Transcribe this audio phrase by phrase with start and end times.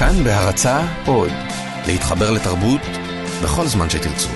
[0.00, 1.30] כאן בהרצה עוד,
[1.86, 2.80] להתחבר לתרבות
[3.44, 4.28] בכל זמן שתרצו.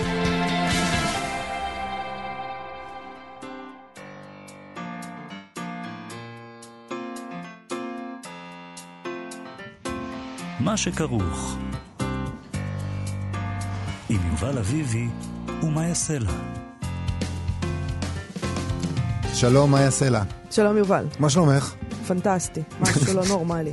[10.61, 11.57] מה שכרוך
[14.09, 15.09] עם יובל אביבי
[15.63, 16.33] ומה יעשה לה.
[19.35, 20.23] שלום, מה יעשה לה?
[20.51, 21.75] שלום יובל, מה שלומך?
[22.07, 23.73] פנטסטי, משהו לא נורמלי.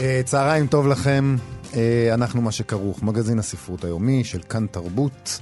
[0.00, 1.36] אה, צהריים טוב לכם,
[1.74, 5.40] אה, אנחנו מה שכרוך, מגזין הספרות היומי של כאן תרבות.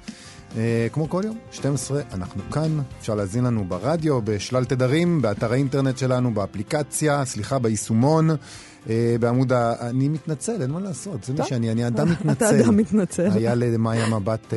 [0.57, 5.99] אה, כמו כל יום, 12, אנחנו כאן, אפשר להזין לנו ברדיו, בשלל תדרים, באתר האינטרנט
[5.99, 8.31] שלנו, באפליקציה, סליחה, ביישומון,
[9.21, 9.73] בעמוד ה...
[9.81, 12.47] אני מתנצל, אין מה לעשות, זה מי שאני, אני אדם מתנצל.
[12.47, 13.31] אתה אדם מתנצל.
[13.33, 14.55] היה למאיה מבט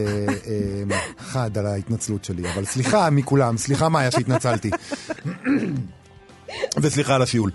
[1.19, 4.71] חד על ההתנצלות שלי, אבל סליחה מכולם, סליחה מאיה שהתנצלתי.
[6.81, 7.51] וסליחה על השיעול.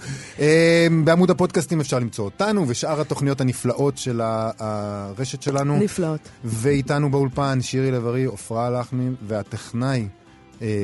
[1.05, 4.21] בעמוד הפודקאסטים אפשר למצוא אותנו ושאר התוכניות הנפלאות של
[4.59, 5.79] הרשת שלנו.
[5.79, 6.21] נפלאות.
[6.45, 10.09] ואיתנו באולפן שירי לב-ארי, עפרה לחמי והטכנאי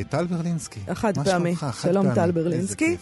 [0.08, 0.80] טל ברלינסקי.
[0.94, 1.54] חד פעמי.
[1.82, 2.96] שלום טל ברלינסקי.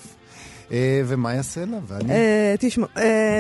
[1.07, 1.79] ומה יעשה לה?
[1.87, 2.13] ואני...
[2.59, 2.89] תשמעו,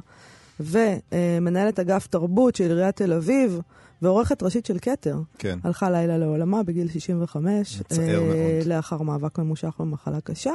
[0.61, 3.61] ומנהלת אגף תרבות של עיריית תל אביב,
[4.03, 5.59] ועורכת ראשית של כתר, כן.
[5.65, 8.67] הלכה לילה לעולמה בגיל 65, מצער מאוד.
[8.67, 10.53] לאחר מאבק ממושך במחלה קשה.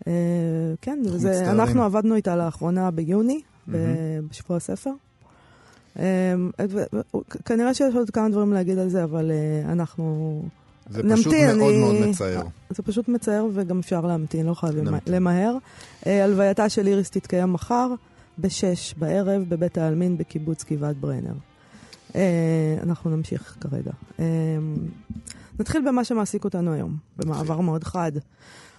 [0.00, 0.04] Uh,
[0.80, 3.72] כן, וזה, אנחנו עבדנו איתה לאחרונה ביוני, mm-hmm.
[4.30, 4.90] בשבוע הספר.
[5.96, 6.00] Uh,
[7.44, 9.30] כנראה שיש עוד כמה דברים להגיד על זה, אבל
[9.64, 10.42] אנחנו
[10.90, 11.16] זה נמתין.
[11.16, 11.80] פשוט מאוד אני...
[11.80, 12.42] מאוד מצער.
[12.70, 15.56] זה פשוט מצער וגם אפשר להמתין, לא חייבים למהר.
[16.06, 17.90] הלווייתה של איריס תתקיים מחר,
[18.38, 21.34] בשש בערב, בבית העלמין בקיבוץ גבעת ברנר.
[22.82, 23.90] אנחנו נמשיך כרגע.
[25.60, 28.12] נתחיל במה שמעסיק אותנו היום, במעבר מאוד חד.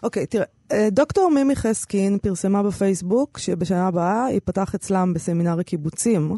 [0.04, 0.46] אוקיי, תראה,
[0.92, 6.38] דוקטור מימי חסקין פרסמה בפייסבוק שבשנה הבאה ייפתח אצלם בסמינר הקיבוצים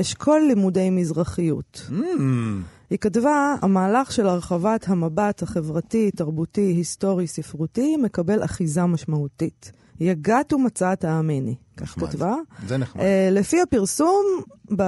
[0.00, 1.86] אשכול לימודי מזרחיות.
[1.88, 1.92] Mm.
[2.90, 9.72] היא כתבה, המהלך של הרחבת המבט החברתי, תרבותי, היסטורי, ספרותי, מקבל אחיזה משמעותית.
[10.00, 12.34] יגעת ומצאת האמיני, כך כתבה.
[12.66, 13.02] זה נחמד.
[13.02, 14.24] Uh, לפי הפרסום,
[14.76, 14.82] ב...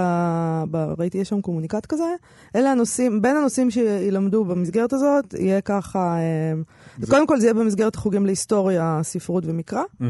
[0.70, 0.76] ב...
[0.98, 2.14] ראיתי יש שם קומוניקט כזה,
[2.56, 6.64] אלה הנושאים, בין הנושאים שילמדו במסגרת הזאת, יהיה ככה, uh,
[6.98, 7.06] זה...
[7.06, 9.82] קודם כל זה יהיה במסגרת חוגים להיסטוריה, ספרות ומקרא.
[9.82, 10.04] Mm-hmm.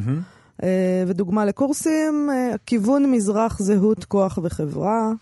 [0.60, 0.64] Uh,
[1.06, 5.12] ודוגמה לקורסים, uh, כיוון מזרח, זהות, כוח וחברה,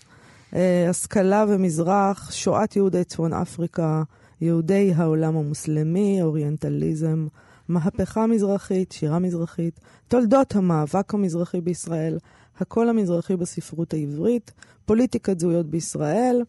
[0.50, 0.56] uh,
[0.90, 4.02] השכלה ומזרח, שואת יהודי צפון אפריקה,
[4.40, 7.26] יהודי העולם המוסלמי, אוריינטליזם.
[7.68, 12.18] מהפכה מזרחית, שירה מזרחית, תולדות המאבק המזרחי בישראל,
[12.60, 14.52] הקול המזרחי בספרות העברית,
[14.86, 16.42] פוליטיקת זהויות בישראל,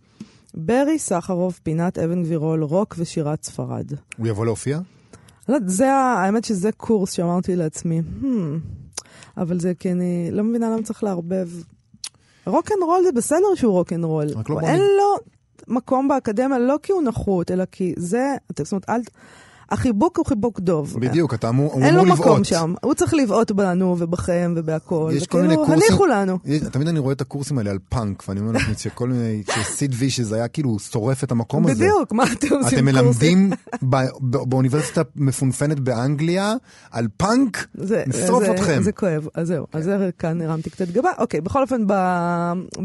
[0.53, 3.85] ברי סחרוף, פינת אבן גבירול, רוק ושירת ספרד.
[4.17, 4.79] הוא יבוא להופיע?
[5.49, 8.25] לא, זה, האמת שזה קורס שאמרתי לעצמי, המ,
[9.37, 11.49] אבל זה כי אני לא מבינה למה צריך לערבב.
[12.45, 14.27] רוק אנד רול זה בסדר שהוא רוק אנד רול.
[14.63, 15.15] אין לו
[15.67, 19.01] מקום באקדמיה, לא כי הוא נחות, אלא כי זה, זאת אומרת, אל...
[19.69, 20.97] החיבוק הוא חיבוק דוב.
[20.99, 21.83] בדיוק, אתה אמור לבעוט.
[21.83, 22.73] אין לו מקום שם.
[22.81, 25.11] הוא צריך לבעוט בנו ובכם ובהכל.
[25.15, 25.73] יש כל מיני קורסים...
[25.73, 26.39] הניחו לנו.
[26.45, 29.95] יש, תמיד אני רואה את הקורסים האלה על פאנק, ואני אומר לכם שכל מיני, שסיד
[29.97, 31.75] וישס היה כאילו שורף את המקום הזה.
[31.75, 32.77] בדיוק, מה אתם עושים קורסים?
[32.77, 33.51] אתם מלמדים
[34.21, 36.53] באוניברסיטה מפונפנת באנגליה
[36.91, 37.67] על פאנק?
[38.07, 38.83] נשרוף אתכם.
[38.83, 39.65] זה כואב, אז זהו.
[39.73, 41.09] אז זה כאן הרמתי קצת גבה.
[41.17, 41.81] אוקיי, בכל אופן,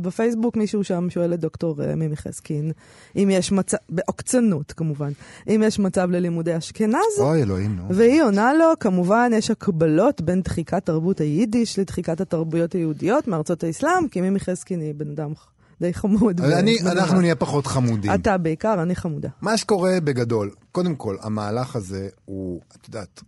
[0.03, 2.73] בפייסבוק מישהו שם שואל את דוקטור מימי חסקין,
[3.17, 5.11] אם יש מצב, בעוקצנות כמובן,
[5.49, 7.19] אם יש מצב ללימודי אשכנז.
[7.19, 7.95] אוי, אלוהים, נו.
[7.95, 14.09] והיא עונה לו, כמובן, יש הקבלות בין דחיקת תרבות היידיש לדחיקת התרבויות היהודיות מארצות האסלאם,
[14.09, 15.33] כי מימי חסקין היא בן אדם
[15.81, 16.41] די חמוד.
[16.41, 18.15] אני, אנחנו נהיה פחות חמודים.
[18.15, 19.29] אתה בעיקר, אני חמודה.
[19.41, 23.23] מה שקורה בגדול, קודם כל, המהלך הזה הוא, את יודעת,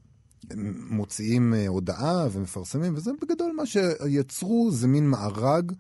[0.91, 5.73] מוציאים הודעה ומפרסמים, וזה בגדול מה שיצרו, זה מין מארג.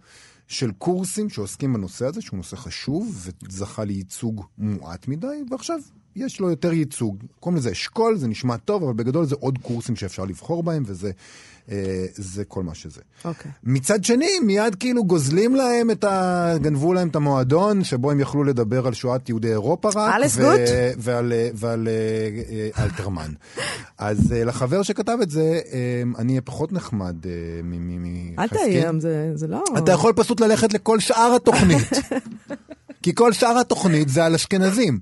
[0.50, 5.78] של קורסים שעוסקים בנושא הזה, שהוא נושא חשוב וזכה לייצוג מועט מדי, ועכשיו
[6.16, 7.24] יש לו יותר ייצוג.
[7.40, 11.10] קוראים לזה אשכול, זה נשמע טוב, אבל בגדול זה עוד קורסים שאפשר לבחור בהם, וזה
[11.70, 13.00] אה, זה כל מה שזה.
[13.24, 13.50] אוקיי.
[13.64, 16.54] מצד שני, מיד כאילו גוזלים להם את ה...
[16.60, 20.14] גנבו להם את המועדון, שבו הם יכלו לדבר על שואת יהודי אירופה רק.
[20.14, 20.60] אלס גוט.
[20.98, 21.92] ועל, ועל אה,
[22.78, 23.30] אה, אלתרמן.
[23.98, 27.30] אז אה, לחבר שכתב את זה, אה, אני אהיה פחות נחמד אה,
[27.62, 28.48] מ- מ- אל.
[28.48, 29.64] תאיים, זה זה לא...
[29.78, 31.90] אתה יכול פשוט ללכת לכל שאר התוכנית.
[33.02, 34.98] כי כל שאר התוכנית זה על אשכנזים.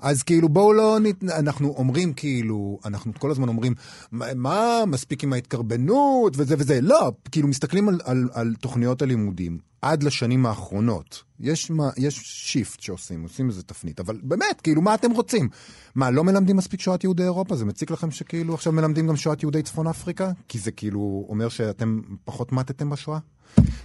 [0.00, 1.24] אז כאילו בואו לא נת...
[1.24, 3.74] אנחנו אומרים כאילו, אנחנו כל הזמן אומרים,
[4.12, 6.80] מה, מספיק עם ההתקרבנות וזה וזה.
[6.80, 11.22] לא, כאילו מסתכלים על, על, על תוכניות הלימודים עד לשנים האחרונות.
[11.40, 15.48] יש, מה, יש שיפט שעושים, עושים איזה תפנית, אבל באמת, כאילו, מה אתם רוצים?
[15.94, 17.56] מה, לא מלמדים מספיק שואת יהודי אירופה?
[17.56, 20.30] זה מציק לכם שכאילו עכשיו מלמדים גם שואת יהודי צפון אפריקה?
[20.48, 23.18] כי זה כאילו אומר שאתם פחות מתתם בשואה?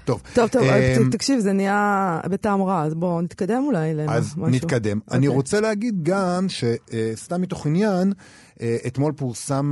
[0.05, 4.45] טוב, טוב, טוב, אמ, תקשיב, זה נהיה בטעם רע, אז בואו נתקדם אולי למשהו.
[4.45, 4.99] אז נתקדם.
[5.11, 5.35] אני אוקיי.
[5.35, 8.13] רוצה להגיד גם שסתם מתוך עניין, אה,
[8.87, 9.71] אתמול פורסם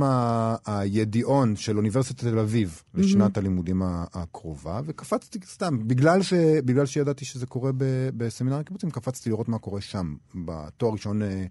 [0.66, 6.34] הידיעון של אוניברסיטת תל אביב לשנת הלימודים ה- הקרובה, וקפצתי סתם, בגלל, ש...
[6.64, 7.84] בגלל שידעתי שזה קורה ב...
[8.16, 11.44] בסמינר הקיבוצים, קפצתי לראות מה קורה שם, בתואר ראשון אה,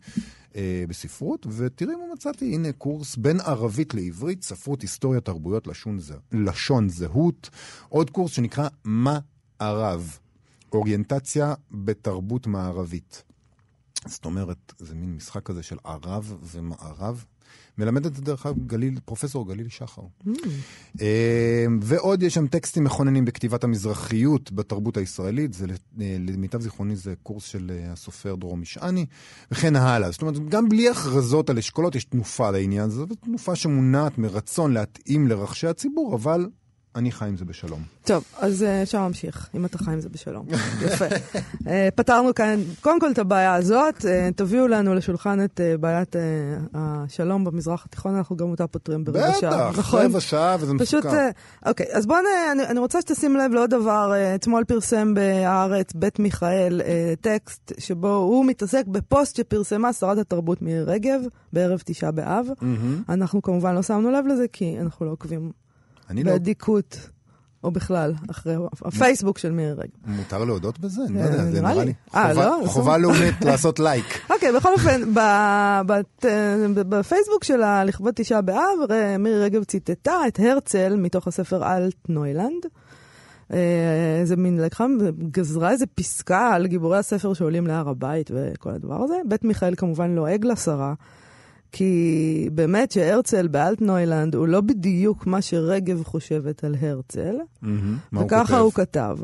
[0.56, 6.14] אה, בספרות, ותראי מה מצאתי, הנה קורס בין ערבית לעברית, ספרות, היסטוריה, תרבויות, לשון, ז...
[6.32, 7.50] לשון זהות,
[7.90, 9.20] עוד קורס שנקרא מה
[9.60, 10.18] ערב.
[10.74, 13.24] אוריינטציה בתרבות מערבית.
[14.08, 17.26] זאת אומרת, זה מין משחק כזה של ערב ומערב.
[17.78, 20.02] מלמד את זה דרך אגב גליל, פרופסור גליל שחר.
[21.02, 25.66] אה, ועוד יש שם טקסטים מכוננים בכתיבת המזרחיות בתרבות הישראלית, זה
[26.02, 29.06] אה, למיטב זיכרוני זה קורס של אה, הסופר דרור משעני,
[29.52, 30.12] וכן הלאה.
[30.12, 34.74] זאת אומרת, גם בלי הכרזות על אשכולות יש תנופה לעניין הזה, זו תנופה שמונעת מרצון
[34.74, 36.48] להתאים לרחשי הציבור, אבל
[36.96, 37.82] אני חי עם זה בשלום.
[38.04, 40.46] טוב, אז אה, אפשר להמשיך, אם אתה חי עם זה בשלום.
[40.86, 41.06] יפה.
[41.68, 46.16] אה, פתרנו כאן, קודם כל את הבעיה הזאת, אה, תביאו לנו לשולחן את בעיית
[46.74, 49.70] השלום במזרח התיכון, אנחנו גם אותה פותרים ברבע שעה.
[49.70, 50.06] בטח, נכון?
[50.06, 51.18] רבע שעה וזה פשוט, מסוכר.
[51.18, 51.30] אה,
[51.66, 52.20] אוקיי, אז בואו,
[52.52, 54.14] אני, אני רוצה שתשים לב לעוד דבר.
[54.36, 56.20] אתמול פרסם בהארץ ב.
[56.20, 56.82] מיכאל
[57.22, 61.22] טקסט שבו הוא מתעסק בפוסט שפרסמה שרת התרבות מירי רגב
[61.54, 62.48] בערב תשעה באב.
[63.10, 65.52] אנחנו כמובן לא שמנו לב לזה, כי אנחנו לא עוקבים
[66.14, 66.32] אני לא...
[66.32, 67.10] באדיקות,
[67.64, 68.56] או בכלל, אחרי
[68.86, 69.90] הפייסבוק של מירי רגב.
[70.06, 71.02] מותר להודות בזה?
[71.10, 71.94] אני לא אה, יודע, זה נראה לי.
[72.16, 72.62] אה, לא?
[72.66, 74.20] חובה לאומית לעשות לייק.
[74.34, 75.82] אוקיי, בכל אופן, אה,
[76.74, 82.66] בפייסבוק שלה, לכבוד תשעה באב, אה, מירי רגב ציטטה את הרצל מתוך הספר אלטנוילנד.
[83.54, 84.86] אה, איזה מין לקחה,
[85.32, 89.16] גזרה איזה פסקה על גיבורי הספר שעולים להר הבית וכל הדבר הזה.
[89.28, 89.44] ב.
[89.44, 90.94] מיכאל כמובן לועג לשרה,
[91.76, 97.36] כי באמת שהרצל באלטנוילנד הוא לא בדיוק מה שרגב חושבת על הרצל.
[98.14, 98.84] הוא וככה הוא כותב?
[98.84, 99.18] כתב.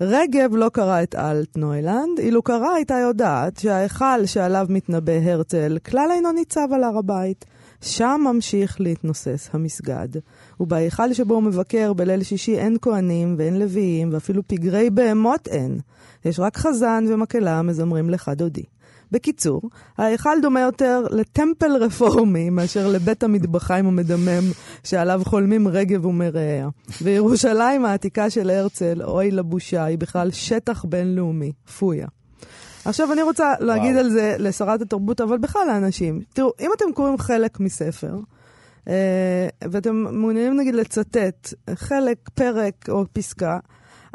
[0.00, 6.32] רגב לא קראה את אלטנוילנד, אילו קראה הייתה יודעת שההיכל שעליו מתנבא הרצל כלל אינו
[6.32, 7.44] ניצב על הר הבית.
[7.80, 10.08] שם ממשיך להתנוסס המסגד.
[10.60, 15.78] ובהיכל שבו הוא מבקר בליל שישי אין כהנים ואין לוויים ואפילו פגרי בהמות אין.
[16.24, 18.64] יש רק חזן ומקהלה מזמרים לך דודי.
[19.14, 19.62] בקיצור,
[19.98, 24.44] ההיכל דומה יותר לטמפל רפורמי מאשר לבית המטבחיים המדמם
[24.84, 26.68] שעליו חולמים רגב ומרעיה.
[27.02, 32.06] וירושלים העתיקה של הרצל, אוי לבושה, היא בכלל שטח בינלאומי, פויה.
[32.84, 34.04] עכשיו אני רוצה להגיד וואו.
[34.04, 36.20] על זה לשרת התרבות, אבל בכלל לאנשים.
[36.32, 38.16] תראו, אם אתם קוראים חלק מספר,
[38.88, 43.58] אה, ואתם מעוניינים נגיד לצטט חלק, פרק או פסקה,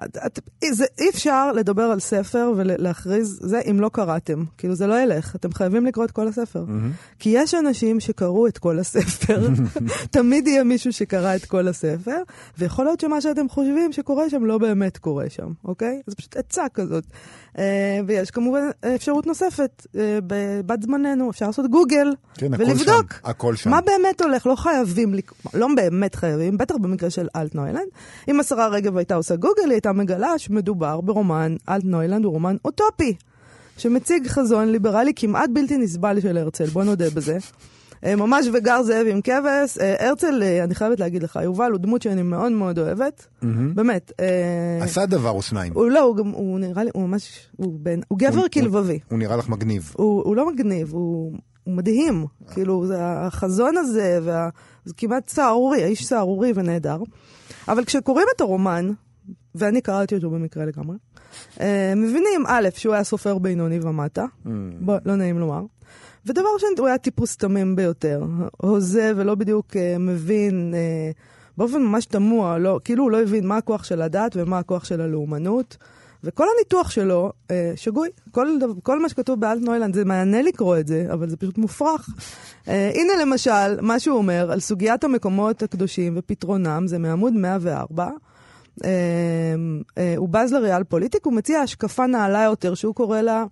[0.05, 0.39] את, את,
[0.71, 4.43] זה, אי אפשר לדבר על ספר ולהכריז זה אם לא קראתם.
[4.57, 6.63] כאילו זה לא ילך, אתם חייבים לקרוא את כל הספר.
[6.67, 6.91] מהמם.
[7.19, 9.47] כי יש אנשים שקראו את כל הספר,
[10.11, 12.17] תמיד יהיה מישהו שקרא את כל הספר,
[12.57, 16.01] ויכול להיות שמה שאתם חושבים שקורה שם לא באמת קורה שם, אוקיי?
[16.07, 17.03] זה פשוט עצה כזאת.
[17.57, 23.13] אה, ויש כמובן אפשרות נוספת, אה, בבת זמננו, אפשר לעשות גוגל, כן, הכל ולבדוק.
[23.13, 23.29] שם.
[23.29, 23.69] הכל שם.
[23.69, 24.47] מה באמת הולך?
[24.47, 25.13] לא חייבים,
[25.53, 27.87] לא באמת חייבים, בטח במקרה של אלטנוילנד.
[28.27, 33.13] אם השרה רגב הייתה עושה גוגל, היא הייתה מגלה שמדובר ברומן, אלטנוילנד הוא רומן אוטופי,
[33.77, 37.37] שמציג חזון ליברלי כמעט בלתי נסבל של הרצל, בוא נודה בזה.
[38.05, 39.77] אה, ממש וגר זאב עם כבש.
[39.81, 43.27] אה, הרצל, אה, אני חייבת להגיד לך, יובל הוא דמות שאני מאוד מאוד אוהבת.
[43.41, 43.75] מהמם.
[43.75, 44.11] באמת.
[44.81, 45.73] עשה דבר או שניים.
[45.73, 48.99] הוא לא, הוא גם, הוא נראה לי, הוא ממש, הוא בן, הוא גבר כלבבי.
[49.09, 49.93] הוא נראה לך מגניב.
[49.97, 52.25] הוא, הוא לא מגניב, הוא, הוא מדהים.
[52.53, 54.49] כאילו, זה החזון הזה, וה,
[54.85, 56.97] זה כמעט סהרורי, האיש סהרורי ונהדר.
[57.67, 58.89] אבל כשקוראים את הרומן,
[59.55, 60.97] ואני קראתי אותו במקרה לגמרי,
[61.61, 64.25] אה, מבינים, א', שהוא היה סופר בינוני ומטה,
[64.79, 65.61] בוא, לא נעים לומר.
[66.25, 68.23] ודבר שני, הוא היה טיפוס תמים ביותר.
[68.57, 71.11] הוזה ולא בדיוק אה, מבין, אה,
[71.57, 75.01] באופן ממש תמוה, לא, כאילו הוא לא הבין מה הכוח של הדת ומה הכוח של
[75.01, 75.77] הלאומנות.
[76.23, 78.09] וכל הניתוח שלו אה, שגוי.
[78.31, 78.47] כל,
[78.83, 82.09] כל מה שכתוב באלטנוילנד, זה מענה לקרוא את זה, אבל זה פשוט מופרך.
[82.67, 88.09] אה, הנה למשל, מה שהוא אומר על סוגיית המקומות הקדושים ופתרונם, זה מעמוד 104.
[88.83, 88.89] אה,
[89.97, 93.45] אה, הוא בז לריאל פוליטיק, הוא מציע השקפה נעלה יותר, שהוא קורא לה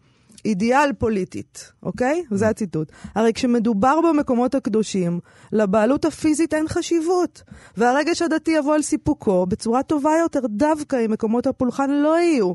[0.46, 2.24] אידיאל פוליטית, אוקיי?
[2.32, 2.92] זה הציטוט.
[3.16, 5.20] הרי כשמדובר במקומות הקדושים,
[5.52, 7.44] לבעלות הפיזית אין חשיבות,
[7.78, 12.54] והרגש הדתי יבוא על סיפוקו בצורה טובה יותר דווקא אם מקומות הפולחן לא יהיו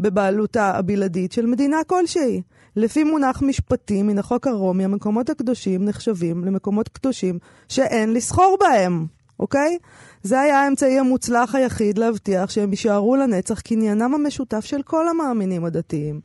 [0.00, 2.42] בבעלותה הבלעדית של מדינה כלשהי.
[2.76, 7.38] לפי מונח משפטי מן החוק הרומי, המקומות הקדושים נחשבים למקומות קדושים
[7.68, 9.06] שאין לסחור בהם,
[9.40, 9.78] אוקיי?
[10.22, 16.20] זה היה האמצעי המוצלח היחיד להבטיח שהם יישארו לנצח קניינם המשותף של כל המאמינים הדתיים.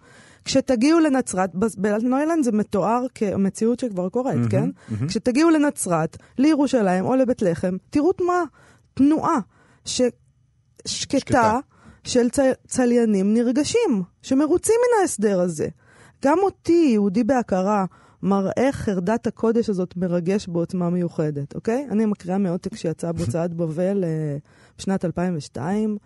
[0.46, 4.70] כשתגיעו לנצרת, ב- באלטנוילנד זה מתואר כמציאות שכבר קורית, mm-hmm, כן?
[4.70, 5.08] Mm-hmm.
[5.08, 8.44] כשתגיעו לנצרת, לירושלים או לבית לחם, תראו תנועה,
[8.94, 9.40] תנועה
[9.86, 10.02] ש...
[10.86, 11.60] שקטה, שקטה.
[12.04, 12.40] של צ...
[12.68, 15.68] צליינים נרגשים, שמרוצים מן ההסדר הזה.
[16.26, 17.86] גם אותי, יהודי בהכרה,
[18.24, 21.88] מראה חרדת הקודש הזאת מרגש בעוצמה מיוחדת, אוקיי?
[21.92, 24.38] אני מקריאה מעותק שיצא בהוצאת בבל אה,
[24.78, 25.98] בשנת 2002,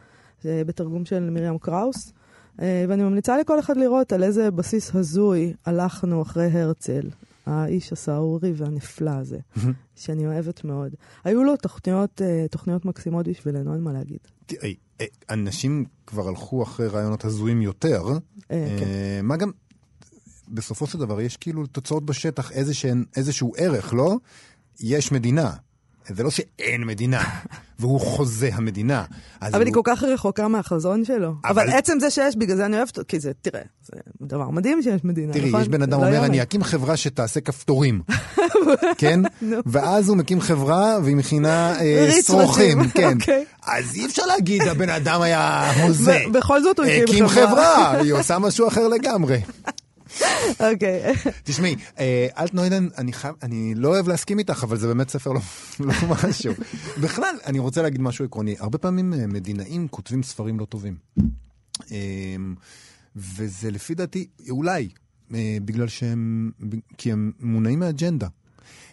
[0.46, 2.14] אה, בתרגום של מרים קראוס.
[2.62, 7.10] אה, ואני ממליצה לכל אחד לראות על איזה בסיס הזוי הלכנו אחרי הרצל,
[7.46, 9.40] האיש הסהרורי והנפלא הזה,
[9.96, 10.96] שאני אוהבת מאוד.
[11.24, 14.20] היו לו תוכניות, אה, תוכניות מקסימות בשבילנו, אין מה להגיד.
[15.30, 18.04] אנשים כבר הלכו אחרי רעיונות הזויים יותר.
[18.50, 18.56] כן.
[19.24, 19.52] מה גם,
[20.50, 24.16] בסופו של דבר יש כאילו תוצאות בשטח איזשהן, איזשהו ערך, לא?
[24.80, 25.52] יש מדינה.
[26.10, 27.24] זה לא שאין מדינה,
[27.80, 29.04] והוא חוזה המדינה.
[29.42, 29.64] אבל הוא...
[29.66, 31.34] היא כל כך רחוקה מהחזון שלו.
[31.46, 34.50] אבל- אבל עצם זה שיש, בגלל זה אני אוהבת אותו, כי זה, תראה, זה דבר
[34.50, 35.62] מדהים שיש מדינה, תראי, נכון?
[35.62, 36.26] יש בן אדם לא אומר.
[36.26, 38.02] אני אקים חברה שתעשה כפתורים,
[38.98, 39.20] כן?
[39.66, 43.18] ואז הוא מקים חברה והיא מכינה אה, שרוכים, רצים, כן.
[43.20, 43.46] אוקיי.
[43.66, 46.20] אז אי אפשר להגיד, הבן אדם היה הוזה.
[46.34, 47.48] בכל זאת הוא הקים הקים חברה.
[47.50, 49.40] חברה, היא עושה משהו אחר לגמרי.
[50.72, 51.14] אוקיי.
[51.44, 52.88] תשמעי, אה, אלטנוידן,
[53.44, 55.42] אני לא אוהב להסכים איתך, אבל זה באמת ספר לא,
[55.80, 56.54] לא משהו.
[57.02, 58.56] בכלל, אני רוצה להגיד משהו עקרוני.
[58.60, 60.98] הרבה פעמים אה, מדינאים כותבים ספרים לא טובים.
[61.92, 62.36] אה,
[63.16, 64.90] וזה לפי דעתי, אולי,
[65.34, 66.52] אה, בגלל שהם,
[66.98, 68.28] כי הם מונעים מאג'נדה.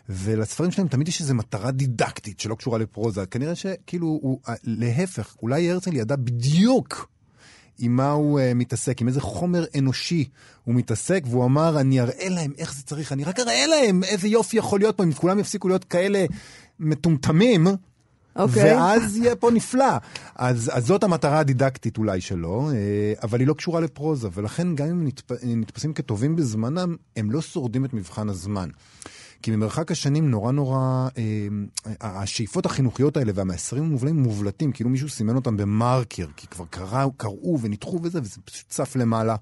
[0.08, 3.26] ולספרים שלהם תמיד יש איזו מטרה דידקטית שלא קשורה לפרוזה.
[3.26, 7.13] כנראה שכאילו, הוא, להפך, אולי הרצל ידע בדיוק
[7.78, 10.28] עם מה הוא uh, מתעסק, עם איזה חומר אנושי
[10.64, 14.28] הוא מתעסק, והוא אמר, אני אראה להם איך זה צריך, אני רק אראה להם איזה
[14.28, 16.24] יופי יכול להיות פה, אם כולם יפסיקו להיות כאלה
[16.80, 17.66] מטומטמים,
[18.36, 18.74] אוקיי.
[18.74, 19.96] ואז יהיה פה נפלא.
[20.34, 24.86] אז, אז זאת המטרה הדידקטית אולי שלו, אה, אבל היא לא קשורה לפרוזה, ולכן גם
[24.86, 25.32] אם הם נתפ...
[25.42, 28.68] נתפסים כטובים בזמנם, הם לא שורדים את מבחן הזמן.
[29.44, 31.48] כי ממרחק השנים נורא נורא, אה,
[32.00, 37.58] השאיפות החינוכיות האלה והמסרים המובלעים מובלטים, כאילו מישהו סימן אותם במרקר, כי כבר קראו, קראו
[37.60, 39.36] וניתחו וזה, וזה פשוט צף למעלה.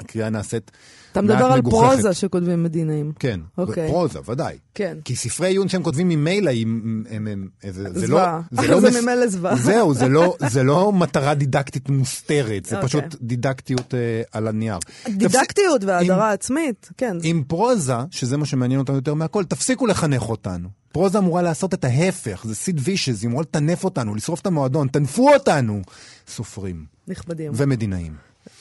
[0.00, 0.70] הקריאה נעשית
[1.12, 1.90] אתה מדבר על מגוחכת.
[1.92, 3.12] פרוזה שכותבים מדינאים.
[3.18, 3.88] כן, אוקיי.
[3.88, 4.58] פרוזה, ודאי.
[4.74, 4.98] כן.
[5.04, 8.06] כי ספרי עיון שהם כותבים ממילא, הם, הם, הם, זה, זה לא...
[8.06, 8.40] זוועה.
[8.52, 9.56] לא זה מס- ממילא זוועה.
[9.56, 12.88] זהו, זה לא, זה לא מטרה דידקטית מוסתרת, זה אוקיי.
[12.88, 13.98] פשוט דידקטיות אה,
[14.32, 14.78] על הנייר.
[15.08, 17.16] דידקטיות עם- והאדרה עצמית, כן.
[17.22, 20.68] עם פרוזה, שזה מה שמעניין אותנו יותר מהכל, תפסיקו לחנך אותנו.
[20.92, 24.88] פרוזה אמורה לעשות את ההפך, זה סיד וישז, היא אמורה לטנף אותנו, לשרוף את המועדון,
[24.88, 25.82] טנפו אותנו,
[26.28, 27.52] סופרים נכבדים.
[27.54, 28.12] ומדינאים.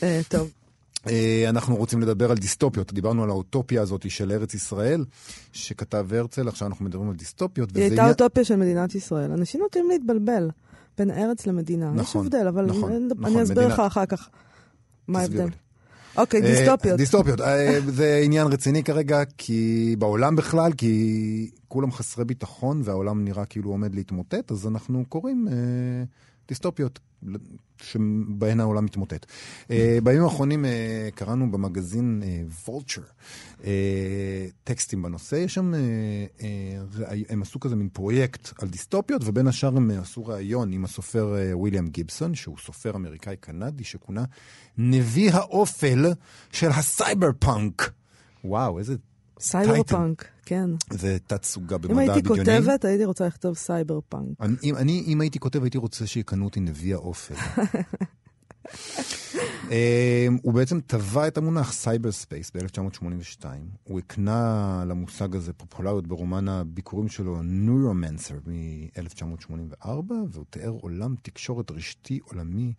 [0.03, 0.49] אה, טוב.
[1.09, 5.05] אה, אנחנו רוצים לדבר על דיסטופיות, דיברנו על האוטופיה הזאת של ארץ ישראל,
[5.53, 7.75] שכתב הרצל, עכשיו אנחנו מדברים על דיסטופיות.
[7.75, 9.31] היא הייתה אוטופיה של מדינת ישראל.
[9.31, 10.49] אנשים נוטים להתבלבל
[10.97, 11.91] בין ארץ למדינה.
[11.95, 14.29] יש נכון, הבדל, אבל נכון, אני- נכון, אני אסביר מדינה- לך אחר כך
[15.07, 15.47] מה ההבדל.
[16.17, 16.97] אוקיי, אה, דיסטופיות.
[16.97, 17.41] דיסטופיות.
[17.41, 20.93] אה, זה עניין רציני כרגע, כי בעולם בכלל, כי
[21.67, 25.47] כולם חסרי ביטחון והעולם נראה כאילו עומד להתמוטט, אז אנחנו קוראים
[26.47, 26.99] דיסטופיות.
[27.81, 29.25] שבהן העולם מתמוטט.
[29.71, 32.23] אה, בימים האחרונים אה, קראנו במגזין
[32.67, 33.01] Vulture
[34.63, 35.79] טקסטים בנושא, יש שם, אה,
[36.41, 40.85] אה, הם עשו כזה מין פרויקט על דיסטופיות, ובין השאר הם אה, עשו ראיון עם
[40.85, 44.23] הסופר אה, ויליאם גיבסון, שהוא סופר אמריקאי-קנדי, שכונה
[44.77, 46.05] נביא האופל
[46.51, 47.91] של הסייבר פאנק.
[48.43, 48.95] וואו, איזה...
[49.39, 50.69] סייבר פאנק, כן.
[50.89, 52.39] זה תת-סוגה אם במדע הייתי הבדיוני.
[52.39, 54.41] כותבת, הייתי רוצה לכתוב סייבר פאנק.
[54.41, 57.35] אני, אם, אני, אם הייתי כותב, הייתי רוצה שיקנו אותי נביא האופל.
[59.71, 63.45] אמ, הוא בעצם טבע את המונח cyberspace ב-1982.
[63.83, 69.87] הוא הקנה למושג הזה פופולריות ברומן הביכורים שלו, נוירומנסר מ-1984,
[70.31, 72.73] והוא תיאר עולם תקשורת רשתי עולמי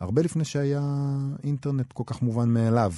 [0.00, 0.82] הרבה לפני שהיה
[1.44, 2.92] אינטרנט כל כך מובן מאליו.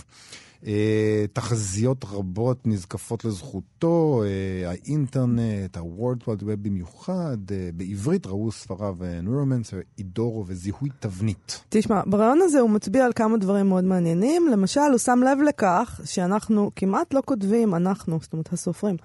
[0.67, 8.97] אה, תחזיות רבות נזקפות לזכותו, אה, האינטרנט, ה-World Wide Web במיוחד, אה, בעברית ראו ספריו
[9.23, 11.65] נוירומנסר, אידורו וזיהוי תבנית.
[11.69, 14.49] תשמע, ברעיון הזה הוא מצביע על כמה דברים מאוד מעניינים.
[14.53, 18.97] למשל, הוא שם לב לכך שאנחנו כמעט לא כותבים, אנחנו, זאת אומרת הסופרים,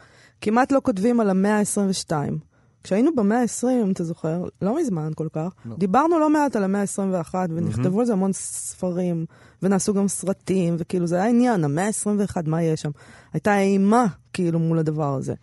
[0.41, 2.13] כמעט לא כותבים על המאה ה-22.
[2.83, 5.75] כשהיינו במאה ה-20, אם אתה זוכר, לא מזמן כל כך, לא.
[5.77, 8.00] דיברנו לא מעט על המאה ה-21, ונכתבו mm-hmm.
[8.00, 9.25] על זה המון ספרים,
[9.63, 12.91] ונעשו גם סרטים, וכאילו זה היה עניין, המאה ה-21, מה יש שם?
[13.33, 15.33] הייתה אימה, כאילו, מול הדבר הזה.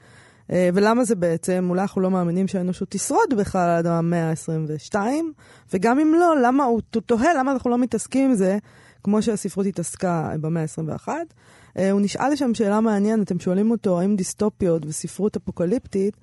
[0.47, 1.67] Uh, ולמה זה בעצם?
[1.71, 4.97] אולי אנחנו לא מאמינים שהאנושות תשרוד בכלל עד המאה ה-22,
[5.73, 8.59] וגם אם לא, למה, הוא תוהה למה אנחנו לא מתעסקים עם זה,
[9.05, 11.09] כמו שהספרות התעסקה במאה ה-21.
[11.09, 16.17] Uh, הוא נשאל לשם שאלה מעניינת, אתם שואלים אותו האם דיסטופיות וספרות אפוקליפטית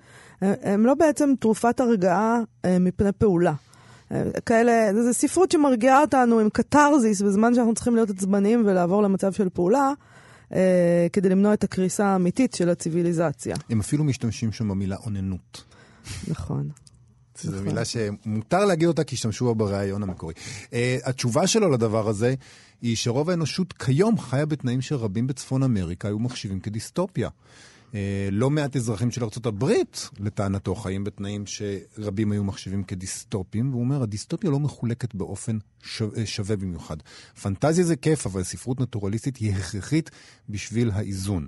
[0.61, 3.53] הם לא בעצם תרופת הרגעה אה, מפני פעולה.
[4.11, 9.31] אה, כאלה, זו ספרות שמרגיעה אותנו עם קתרזיס בזמן שאנחנו צריכים להיות עצבניים ולעבור למצב
[9.31, 9.91] של פעולה,
[10.53, 13.55] אה, כדי למנוע את הקריסה האמיתית של הציוויליזציה.
[13.69, 15.63] הם אפילו משתמשים שם במילה אוננות.
[16.27, 16.69] נכון.
[17.41, 17.65] זו נכון.
[17.65, 20.33] מילה שמותר להגיד אותה כי השתמשו בה בריאיון המקורי.
[20.65, 20.73] Uh,
[21.03, 22.35] התשובה שלו לדבר הזה
[22.81, 27.29] היא שרוב האנושות כיום חיה בתנאים שרבים בצפון אמריקה היו מחשיבים כדיסטופיה.
[27.93, 29.71] אה, לא מעט אזרחים של ארה"ב,
[30.19, 36.55] לטענתו, חיים בתנאים שרבים היו מחשיבים כדיסטופיים, והוא אומר, הדיסטופיה לא מחולקת באופן שווה, שווה
[36.55, 36.97] במיוחד.
[37.41, 40.11] פנטזיה זה כיף, אבל ספרות נטורליסטית היא הכרחית
[40.49, 41.47] בשביל האיזון.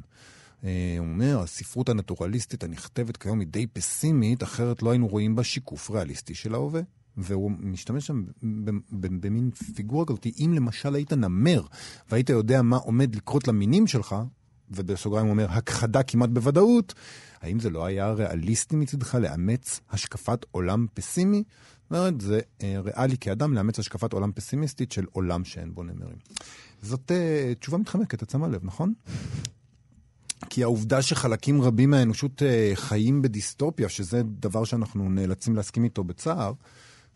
[0.64, 5.44] אה, הוא אומר, הספרות הנטורליסטית הנכתבת כיום היא די פסימית, אחרת לא היינו רואים בה
[5.44, 6.82] שיקוף ריאליסטי של ההווה.
[7.18, 8.24] והוא משתמש שם
[8.92, 11.62] במין פיגורה כזאת, אם למשל היית נמר
[12.10, 14.16] והיית יודע מה עומד לקרות למינים שלך,
[14.72, 16.94] ובסוגריים הוא אומר, הכחדה כמעט בוודאות,
[17.42, 21.44] האם זה לא היה ריאליסטי מצדך לאמץ השקפת עולם פסימי?
[21.90, 26.18] זאת אומרת, זה אה, ריאלי כאדם לאמץ השקפת עולם פסימיסטית של עולם שאין בו נמרים.
[26.82, 28.94] זאת אה, תשובה מתחמקת, את שמה לב, נכון?
[30.50, 36.54] כי העובדה שחלקים רבים מהאנושות אה, חיים בדיסטופיה, שזה דבר שאנחנו נאלצים להסכים איתו בצער,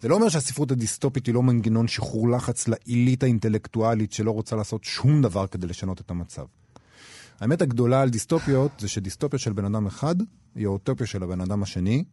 [0.01, 4.84] זה לא אומר שהספרות הדיסטופית היא לא מנגנון שחרור לחץ לעילית האינטלקטואלית שלא רוצה לעשות
[4.84, 6.46] שום דבר כדי לשנות את המצב.
[7.41, 10.15] האמת הגדולה על דיסטופיות זה שדיסטופיה של בן אדם אחד
[10.55, 12.03] היא האוטופיה של הבן אדם השני,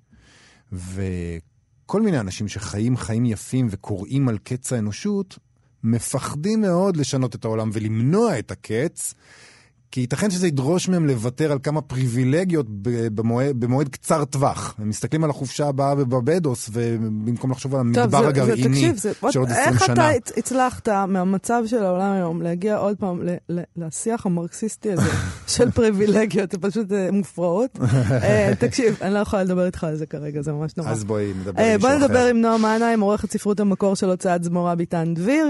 [0.73, 5.39] וכל מיני אנשים שחיים חיים יפים וקוראים על קץ האנושות,
[5.85, 9.15] מפחדים מאוד לשנות את העולם ולמנוע את הקץ,
[9.91, 12.67] כי ייתכן שזה ידרוש מהם לוותר על כמה פריבילגיות
[13.15, 14.75] במועד, במועד קצר טווח.
[14.79, 18.93] הם מסתכלים על החופשה הבאה בבבדוס, ובמקום לחשוב על המדבר הגרעיני
[19.31, 19.57] של עוד 20 שנה.
[19.57, 23.23] איך אתה הצלחת מהמצב של העולם היום להגיע עוד פעם
[23.77, 25.11] לשיח המרקסיסטי הזה
[25.57, 27.79] של פריבילגיות, זה פשוט אה, מופרעות?
[28.23, 30.91] אה, תקשיב, אני לא יכולה לדבר איתך על זה כרגע, זה ממש נורא.
[30.91, 31.99] אז בואי נדבר עם מישהו אחר.
[31.99, 35.47] בואי נדבר עם נועה מנהיים, עורכת ספרות המקור של הוצאת זמורה ביטן דביר.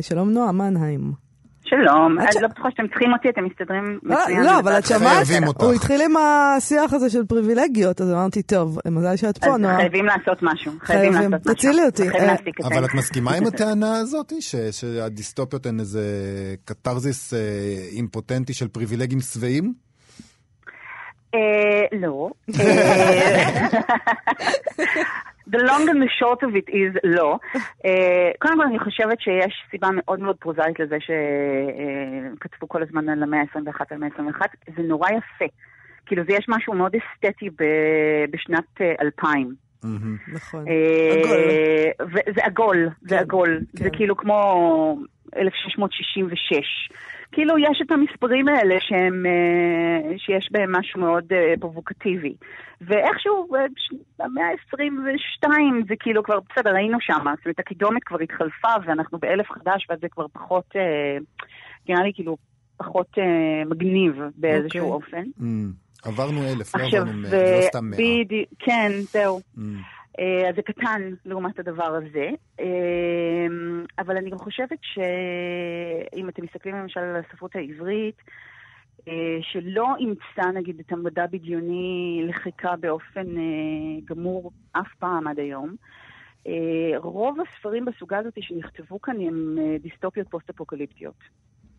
[0.00, 1.29] שלום נועה מנהיים.
[1.70, 4.42] שלום, אני לא בטוחה שאתם צריכים אותי, אתם מסתדרים אה, מצוין.
[4.42, 5.26] לא, אבל את שמעת,
[5.60, 9.76] הוא התחיל עם השיח הזה של פריבילגיות, אז אמרתי, טוב, מזל שאת פה, נועה.
[9.76, 11.54] חייבים לעשות משהו, חייבים לעשות משהו.
[11.54, 12.08] תצילי אותי.
[12.08, 14.32] אה, אבל את מסכימה עם הטענה הזאת,
[14.70, 16.04] שהדיסטופיות הן איזה
[16.64, 17.38] קתרזיס אה,
[17.92, 19.72] אימפוטנטי של פריבילגים שבעים?
[21.92, 22.30] לא.
[25.50, 27.38] The long and the short of it is לא.
[27.54, 27.88] Uh,
[28.38, 33.22] קודם כל אני חושבת שיש סיבה מאוד מאוד פרוזאית לזה שכתבו uh, כל הזמן על
[33.22, 34.46] המאה ה-21 על המאה ה-21.
[34.76, 35.44] זה נורא יפה.
[36.06, 39.54] כאילו זה יש משהו מאוד אסתטי ב- בשנת uh, 2000.
[40.32, 40.64] נכון.
[40.68, 41.38] עגול.
[42.34, 43.60] זה עגול, זה כן, עגול.
[43.72, 43.96] זה כן.
[43.96, 44.98] כאילו כמו
[45.36, 46.90] 1666.
[47.32, 49.26] כאילו יש את המספרים האלה שהם,
[50.16, 51.24] שיש בהם משהו מאוד
[51.60, 52.34] פרובוקטיבי.
[52.80, 53.48] ואיכשהו
[54.18, 55.48] במאה ה-22
[55.88, 59.98] זה כאילו כבר, בסדר, היינו שם, זאת אומרת, הקידומת כבר התחלפה ואנחנו באלף חדש ואז
[60.00, 61.18] זה כבר פחות, אה,
[61.88, 62.36] נראה לי כאילו
[62.76, 64.92] פחות אה, מגניב באיזשהו okay.
[64.92, 65.20] אוקיי.
[65.20, 65.30] אופן.
[65.38, 66.08] Mm.
[66.08, 67.98] עברנו אלף, לא עברנו מאה, לא סתם מאה.
[67.98, 69.40] בדיוק, כן, זהו.
[69.56, 69.60] Mm.
[70.20, 72.30] Uh, אז זה קטן לעומת הדבר הזה,
[72.60, 72.62] uh,
[73.98, 78.16] אבל אני גם חושבת שאם אתם מסתכלים למשל על הספרות העברית,
[79.08, 85.74] אה, שלא אימצה נגיד את המדע בדיוני לחיקה באופן אה, גמור אף פעם עד היום.
[86.46, 91.18] אה, רוב הספרים בסוגה הזאת שנכתבו כאן הם דיסטופיות פוסט-אפוקליפטיות.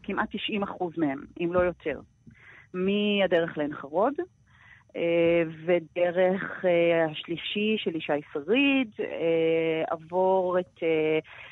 [0.04, 2.00] כמעט 90 אחוז מהם, אם לא יותר.
[2.74, 4.26] מהדרך לעין חרוד, אה,
[5.66, 10.80] ודרך אה, השלישי של ישי שריד, אה, עבור את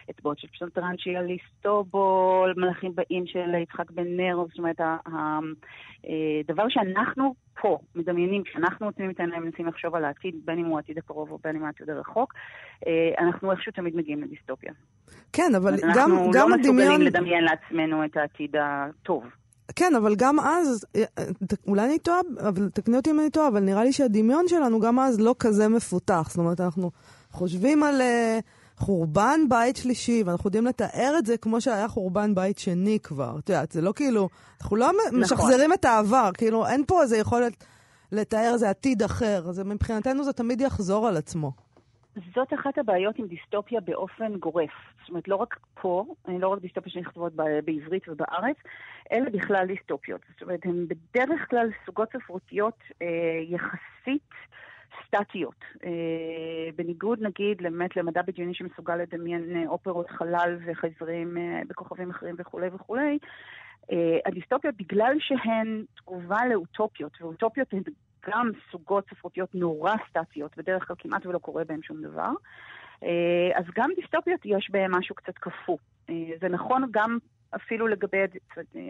[0.10, 7.78] אצבעות של פסנתרנצ'י אליסטובול, מלאכים באים של יצחק בן נר, זאת אומרת, הדבר שאנחנו פה
[7.96, 11.38] מדמיינים, כשאנחנו עוצמים את העיניים ומנסים לחשוב על העתיד, בין אם הוא העתיד הקרוב או
[11.44, 12.34] בין אם העתיד הרחוק,
[13.20, 14.74] אנחנו איכשהו תמיד מגיעים לדיסטופיה.
[15.34, 16.54] כן, אבל גם, גם הדמיון...
[16.54, 19.24] אנחנו לא מסוגלים לדמיין לעצמנו את העתיד הטוב.
[19.76, 21.04] כן, אבל גם אז, אה,
[21.68, 25.00] אולי אני טועה, אבל תקני אותי אם אני טועה, אבל נראה לי שהדמיון שלנו גם
[25.00, 26.28] אז לא כזה מפותח.
[26.30, 26.92] זאת אומרת, אנחנו
[27.32, 28.44] חושבים על uh,
[28.80, 33.36] חורבן בית שלישי, ואנחנו יודעים לתאר את זה כמו שהיה חורבן בית שני כבר.
[33.40, 34.30] את יודעת, זה לא כאילו,
[34.62, 35.20] אנחנו לא נכון.
[35.20, 37.54] משחזרים את העבר, כאילו, אין פה איזה יכולת
[38.12, 39.52] לתאר איזה עתיד אחר.
[39.52, 41.52] זה, מבחינתנו זה תמיד יחזור על עצמו.
[42.36, 44.72] זאת אחת הבעיות עם דיסטופיה באופן גורף.
[45.00, 48.58] זאת אומרת, לא רק פה, לא רק דיסטופיה שנכתבות בעברית ובארץ,
[49.12, 50.22] אלא בכלל דיסטופיות.
[50.32, 53.08] זאת אומרת, הן בדרך כלל סוגות ספרותיות אה,
[53.42, 54.30] יחסית
[55.06, 55.64] סטטיות.
[55.86, 62.36] אה, בניגוד, נגיד, באמת למדע בדיוני שמסוגל לדמיין אה, אופרות חלל וחזרים אה, בכוכבים אחרים
[62.38, 63.18] וכולי וכולי,
[63.92, 67.82] אה, הדיסטופיות, בגלל שהן תגובה לאוטופיות, ואוטופיות הן
[68.28, 72.30] גם סוגות ספרותיות נורא סטטיות, בדרך כלל כמעט ולא קורה בהן שום דבר.
[73.04, 75.78] אה, אז גם דיסטופיות יש בהן משהו קצת קפוא.
[76.10, 77.18] אה, זה נכון גם
[77.56, 78.18] אפילו לגבי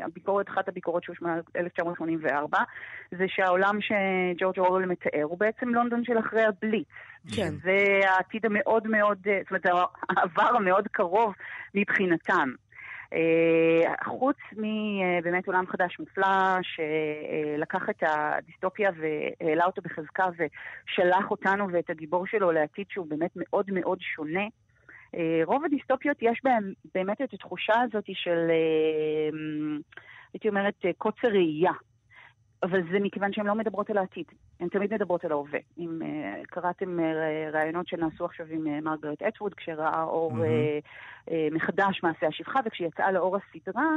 [0.04, 2.58] הביקורת, אחת הביקורות שהושמעה ב-1984,
[3.12, 6.88] זה שהעולם שג'ורג' אורל מתאר הוא בעצם לונדון של אחרי הבליץ.
[7.36, 7.50] כן.
[7.64, 11.34] זה העתיד המאוד מאוד, זאת אומרת, העבר המאוד קרוב
[11.76, 12.50] מבחינתם.
[13.14, 21.90] אה, חוץ מבאמת עולם חדש מופלא, שלקח את הדיסטופיה והעלה אותו בחזקה ושלח אותנו ואת
[21.90, 24.46] הגיבור שלו לעתיד שהוא באמת מאוד מאוד שונה.
[25.16, 29.38] אה, רוב הדיסטופיות יש בהם באמת את התחושה הזאת של, אה,
[30.34, 31.72] הייתי אומרת, קוצר ראייה.
[32.64, 34.26] אבל זה מכיוון שהן לא מדברות על העתיד,
[34.60, 35.60] הן תמיד מדברות על ההווה.
[35.78, 36.06] אם uh,
[36.48, 37.04] קראתם uh,
[37.54, 40.36] ראיונות שנעשו עכשיו עם uh, מרגרט אטווד, כשראה אור mm-hmm.
[41.26, 43.90] uh, uh, מחדש מעשה השפחה, וכשיצאה לאור הסדרה,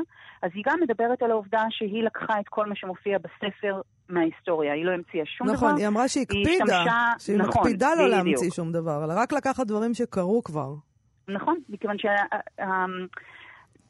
[0.43, 4.85] אז היא גם מדברת על העובדה שהיא לקחה את כל מה שמופיע בספר מההיסטוריה, היא
[4.85, 5.67] לא המציאה שום נכון, דבר.
[5.67, 7.13] נכון, היא אמרה שהיא הקפידה, שמשה...
[7.19, 8.11] שהיא נכון, מקפידה לא בדיוק.
[8.11, 10.75] להמציא שום דבר, אלא רק לקחת דברים שקרו כבר.
[11.29, 11.97] נכון, מכיוון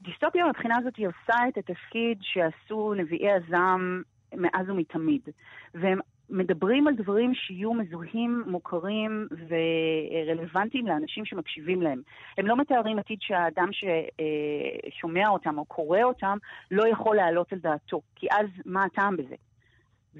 [0.02, 4.02] שהדיסטופיה מבחינה הזאת היא עושה את התפקיד שעשו נביאי הזעם
[4.34, 5.28] מאז ומתמיד.
[5.74, 5.98] והם
[6.30, 12.02] מדברים על דברים שיהיו מזוהים, מוכרים ורלוונטיים לאנשים שמקשיבים להם.
[12.38, 16.38] הם לא מתארים עתיד שהאדם ששומע אותם או קורא אותם
[16.70, 19.34] לא יכול להעלות על דעתו, כי אז מה הטעם בזה?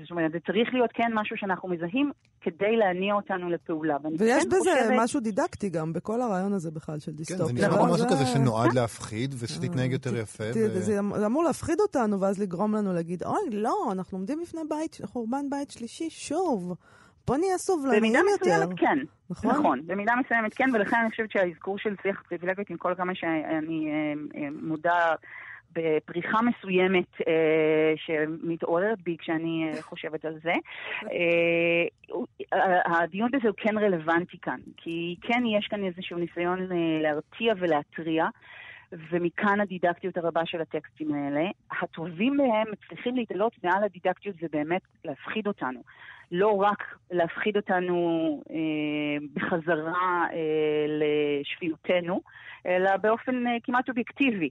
[0.00, 3.96] זאת אומרת, זה צריך להיות כן משהו שאנחנו מזהים כדי להניע אותנו לפעולה.
[4.18, 4.98] ויש כן בזה חושבת...
[4.98, 7.46] משהו דידקטי גם, בכל הרעיון הזה בכלל של דיסטופיה.
[7.46, 10.44] כן, זה נשמע כמו משהו כזה שנועד להפחיד ושתתנהג יותר יפה.
[10.52, 15.50] זה אמור להפחיד אותנו ואז לגרום לנו להגיד, אוי, לא, אנחנו עומדים בפני בית, חורבן
[15.50, 16.74] בית שלישי שוב.
[17.26, 18.44] בוא נהיה סובלניים יותר.
[18.44, 18.98] במידה מסוימת כן,
[19.31, 19.50] נכון?
[19.50, 23.90] נכון, במידה מסוימת כן, ולכן אני חושבת שהאזכור של שיח פריבילגיות, עם כל כמה שאני
[23.90, 25.14] אה, אה, מודע
[25.72, 30.52] בפריחה מסוימת אה, שמתעוררת בי כשאני אה, חושבת על זה.
[31.12, 31.87] אה,
[32.85, 38.26] הדיון בזה הוא כן רלוונטי כאן, כי כן יש כאן איזשהו ניסיון אה, להרתיע ולהתריע.
[39.11, 41.44] ומכאן הדידקטיות הרבה של הטקסטים האלה.
[41.82, 45.80] הטובים מהם מצליחים להתעלות מעל הדידקטיות ובאמת להפחיד אותנו.
[46.32, 47.96] לא רק להפחיד אותנו
[48.50, 52.20] אה, בחזרה אה, לשפיותנו,
[52.66, 54.50] אלא באופן אה, כמעט אובייקטיבי.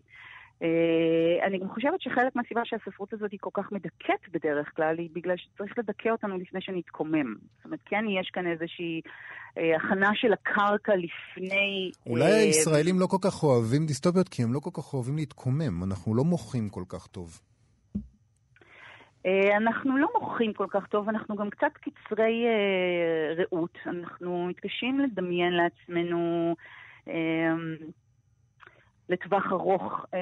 [0.62, 5.10] Uh, אני גם חושבת שחלק מהסיבה שהספרות הזאת היא כל כך מדכאת בדרך כלל, היא
[5.14, 7.36] בגלל שצריך לדכא אותנו לפני שנתקומם.
[7.56, 11.92] זאת אומרת, כן יש כאן איזושהי uh, הכנה של הקרקע לפני...
[12.06, 15.84] אולי uh, הישראלים לא כל כך אוהבים דיסטופיות, כי הם לא כל כך אוהבים להתקומם.
[15.84, 17.40] אנחנו לא מוחים כל כך טוב.
[17.96, 23.78] Uh, אנחנו לא מוחים כל כך טוב, אנחנו גם קצת קצרי uh, ראות.
[23.86, 26.56] אנחנו מתקשים לדמיין לעצמנו...
[27.08, 27.12] Uh,
[29.12, 30.20] לטווח ארוך אה,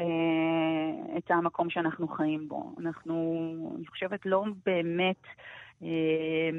[1.18, 2.76] את המקום שאנחנו חיים בו.
[2.80, 5.24] אנחנו, אני חושבת, לא באמת
[5.84, 6.50] אה,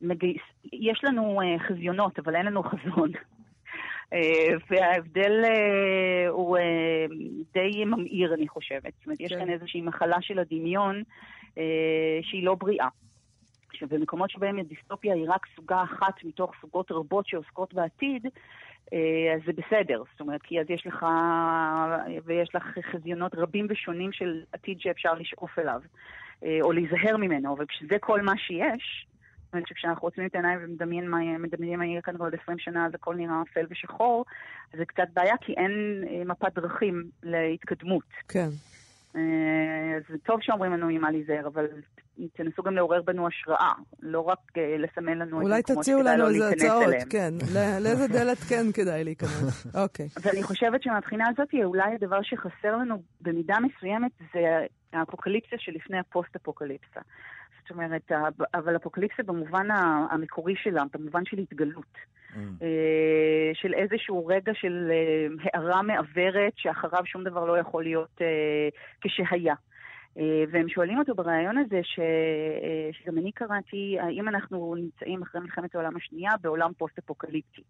[0.00, 0.42] מגייס...
[0.72, 3.10] יש לנו אה, חזיונות, אבל אין לנו חזון.
[4.12, 7.06] אה, וההבדל אה, הוא אה,
[7.54, 8.92] די ממאיר, אני חושבת.
[8.96, 9.38] זאת אומרת, יש כן.
[9.38, 11.02] כאן איזושהי מחלה של הדמיון
[12.22, 12.88] שהיא לא בריאה.
[13.72, 18.26] שבמקומות שבהם הדיסטופיה היא רק סוגה אחת מתוך סוגות רבות שעוסקות בעתיד,
[19.34, 20.02] אז זה בסדר.
[20.12, 21.06] זאת אומרת, כי אז יש לך,
[22.24, 25.80] ויש לך חזיונות רבים ושונים של עתיד שאפשר לשאוף אליו,
[26.44, 29.06] אה, או להיזהר ממנו, אבל כשזה כל מה שיש,
[29.44, 33.14] זאת אומרת שכשאנחנו עוצמים את העיניים ומדמיינים מה יהיה כאן בעוד 20 שנה, אז הכל
[33.14, 34.24] נראה אפל ושחור,
[34.72, 38.04] אז זה קצת בעיה, כי אין אה, מפת דרכים להתקדמות.
[38.28, 38.48] כן.
[40.08, 41.66] זה טוב שאומרים לנו ממה להיזהר, אבל
[42.32, 46.12] תנסו גם לעורר בנו השראה, לא רק אה, לסמן לנו אולי את המקומות תציעו שכדאי
[46.14, 47.08] לנו לא איזה להיכנס הצעות, אליהם.
[47.10, 47.34] כן.
[47.54, 49.66] ל- לאיזה דלת כן כדאי להיכנס.
[49.82, 50.08] אוקיי.
[50.22, 57.00] ואני חושבת שמבחינה הזאת, אולי הדבר שחסר לנו במידה מסוימת זה האפוקליפסיה שלפני הפוסט-אפוקליפסה.
[57.62, 58.12] זאת אומרת,
[58.54, 59.66] אבל אפוקליפסיה במובן
[60.10, 61.94] המקורי שלה, במובן של התגלות.
[62.36, 68.68] אה, של איזשהו רגע של אה, הארה מעוורת שאחריו שום דבר לא יכול להיות אה,
[69.00, 69.54] כשהיה.
[70.50, 72.00] והם שואלים אותו בריאיון הזה, ש...
[72.92, 77.62] שגם אני קראתי, האם אנחנו נמצאים אחרי מלחמת העולם השנייה בעולם פוסט-אפוקליפטי.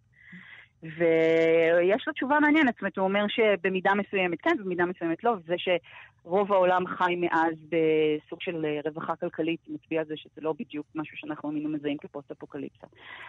[0.82, 5.54] ויש לו תשובה מעניינת, זאת אומרת, הוא אומר שבמידה מסוימת כן, במידה מסוימת לא, וזה
[5.58, 10.86] שרוב העולם חי מאז בסוג של אה, רווחה כלכלית, מצביע על זה שזה לא בדיוק
[10.94, 12.86] משהו שאנחנו היינו מזהים כפוסט-אפוקליפסה.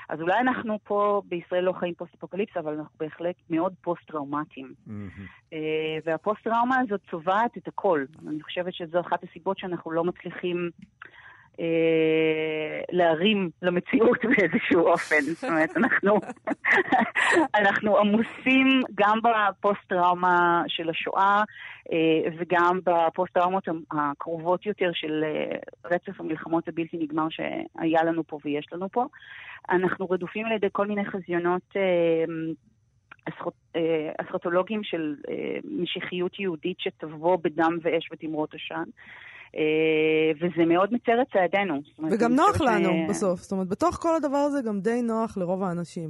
[0.09, 4.73] אז אולי אנחנו פה בישראל לא חיים פוסט-אפוקליפסה, אבל אנחנו בהחלט מאוד פוסט-טראומטיים.
[5.53, 8.05] אה, והפוסט-טראומה הזאת צובעת את הכל.
[8.27, 10.69] אני חושבת שזו אחת הסיבות שאנחנו לא מצליחים
[12.91, 15.21] להרים למציאות באיזשהו אופן.
[15.21, 16.19] זאת אומרת, אנחנו,
[17.59, 21.43] אנחנו עמוסים גם בפוסט-טראומה של השואה
[21.91, 28.65] אה, וגם בפוסט-טראומות הקרובות יותר של אה, רצף המלחמות הבלתי נגמר שהיה לנו פה ויש
[28.71, 29.05] לנו פה.
[29.69, 32.23] אנחנו רדופים על ידי כל מיני חזיונות אה,
[33.75, 38.83] אה, אסכטולוגיים של אה, משיחיות יהודית שתבוא בדם ואש ותמרות עשן.
[39.55, 39.61] אה,
[40.35, 41.79] וזה מאוד מצר את צעדינו.
[42.11, 43.41] וגם נוח לנו ש- בסוף.
[43.41, 46.09] זאת אומרת, בתוך כל הדבר הזה גם די נוח לרוב האנשים.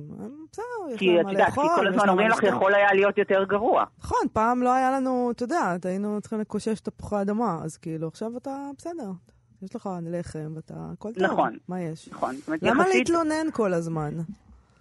[0.52, 0.64] בסדר,
[0.96, 1.76] יש להם מה יודעת, כי לאכול.
[1.76, 2.44] כל הזמן אומרים לך.
[2.44, 3.84] יכול היה להיות יותר גרוע.
[4.04, 8.38] נכון, פעם לא היה לנו, אתה יודע, היינו צריכים לקושש תפוחי אדמה, אז כאילו, עכשיו
[8.38, 9.10] אתה בסדר.
[9.62, 11.24] יש לך לחם ואתה, הכל טוב.
[11.24, 11.58] נכון.
[11.68, 12.10] מה יש?
[12.12, 12.36] נכון.
[12.62, 14.12] למה יחסית- להתלונן כל הזמן?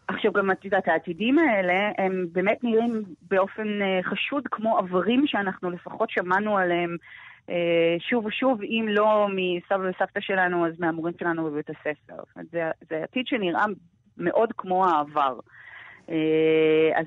[0.09, 5.71] עכשיו גם את יודעת, העתידים האלה, הם באמת נראים באופן אה, חשוד כמו עברים שאנחנו
[5.71, 6.97] לפחות שמענו עליהם אה,
[8.11, 12.23] שוב ושוב, אם לא מסבא וסבתא שלנו, אז מהמורים שלנו בבית הספר.
[12.53, 13.65] זה, זה עתיד שנראה
[14.19, 15.39] מאוד כמו העבר.
[16.11, 16.15] אה,
[17.01, 17.07] אז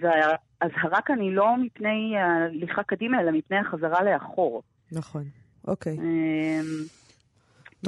[0.62, 4.62] האזהרה כאן היא לא מפני ההליכה קדימה, אלא מפני החזרה לאחור.
[4.92, 5.24] נכון,
[5.68, 5.98] אוקיי.
[6.00, 6.62] אה,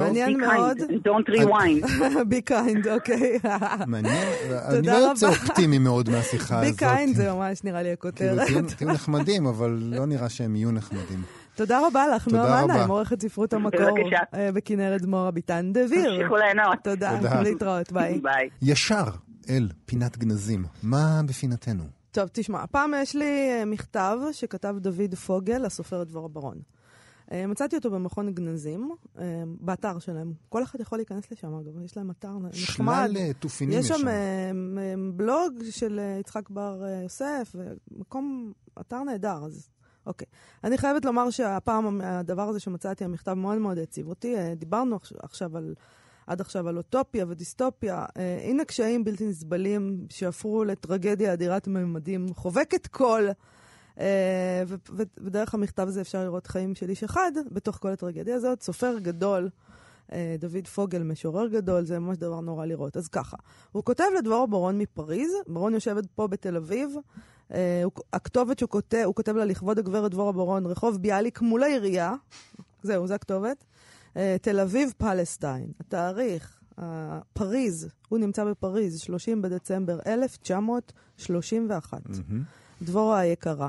[0.00, 0.76] מעניין be מאוד.
[0.78, 1.86] kind, Don't rewind.
[2.32, 3.38] be kind, אוקיי.
[3.86, 4.28] מעניין,
[4.78, 4.92] אני לא.
[4.92, 6.82] יוצא אופטימי מאוד מהשיחה be הזאת.
[6.82, 8.46] kind זה ממש נראה לי כאילו, הכותרת.
[8.46, 11.18] תהיו- תהיו נחמדים, אבל לא נראה שהם יהיו נחמדים.
[11.56, 12.72] תודה רבה לך, תודה נועה רבה.
[12.72, 14.18] מנהיים, עורכת ספרות המקור בבקשה.
[14.34, 16.16] אה, בכנרת דמורה ביטן דביר.
[16.16, 16.78] תמשיכו ליהנות.
[16.84, 17.42] תודה, תודה.
[17.42, 18.20] להתראות, ביי.
[18.20, 18.48] ביי.
[18.62, 19.04] ישר
[19.48, 20.64] אל פינת גנזים.
[20.82, 21.84] מה בפינתנו?
[22.10, 26.58] טוב, תשמע, הפעם יש לי אה, מכתב שכתב דוד פוגל, הסופר דבורה ברון.
[27.32, 28.90] אה, מצאתי אותו במכון גנזים,
[29.60, 30.32] באתר שלהם.
[30.48, 33.06] כל אחד יכול להיכנס לשם, אגב, יש להם אתר נחמד.
[33.08, 34.08] שלל תופינים יש יש שם שם.
[34.08, 39.68] אה, מ- בלוג של יצחק בר יוסף, ומקום, אתר נהדר, אז
[40.06, 40.26] אוקיי.
[40.64, 44.36] אני חייבת לומר שהפעם הדבר הזה שמצאתי, המכתב מאוד מאוד הציב אותי.
[44.36, 45.74] אה, דיברנו עכש- עכשיו על...
[46.26, 48.04] עד עכשיו על אוטופיה ודיסטופיה.
[48.16, 53.28] אה, הנה קשיים בלתי נסבלים שהפכו לטרגדיה אדירת ממדים, חובקת כל.
[54.00, 54.62] אה,
[55.18, 58.62] ודרך המכתב הזה אפשר לראות חיים של איש אחד בתוך כל הטרגדיה הזאת.
[58.62, 59.48] סופר גדול,
[60.38, 62.96] דוד פוגל, משורר גדול, זה ממש דבר נורא לראות.
[62.96, 63.36] אז ככה,
[63.72, 66.96] הוא כותב לדבורה ברון מפריז, ברון יושבת פה בתל אביב.
[67.54, 71.62] אה, הוא- הכתובת שהוא כותב, הוא כותב לה לכבוד הגברת דבורה ברון, רחוב ביאליק מול
[71.62, 72.14] העירייה.
[72.82, 73.64] זהו, זו הכתובת.
[74.16, 75.72] אה, תל אביב, פלסטיין.
[75.80, 82.02] התאריך, אה, פריז, הוא נמצא בפריז, 30 בדצמבר 1931.
[82.82, 83.68] דבורה היקרה.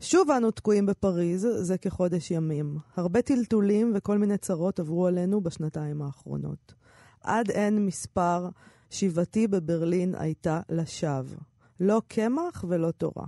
[0.00, 2.78] שוב אנו תקועים בפריז, זה כחודש ימים.
[2.96, 6.74] הרבה טלטולים וכל מיני צרות עברו עלינו בשנתיים האחרונות.
[7.22, 8.48] עד אין מספר,
[8.90, 11.36] שיבתי בברלין הייתה לשווא.
[11.80, 13.26] לא קמח ולא תורה.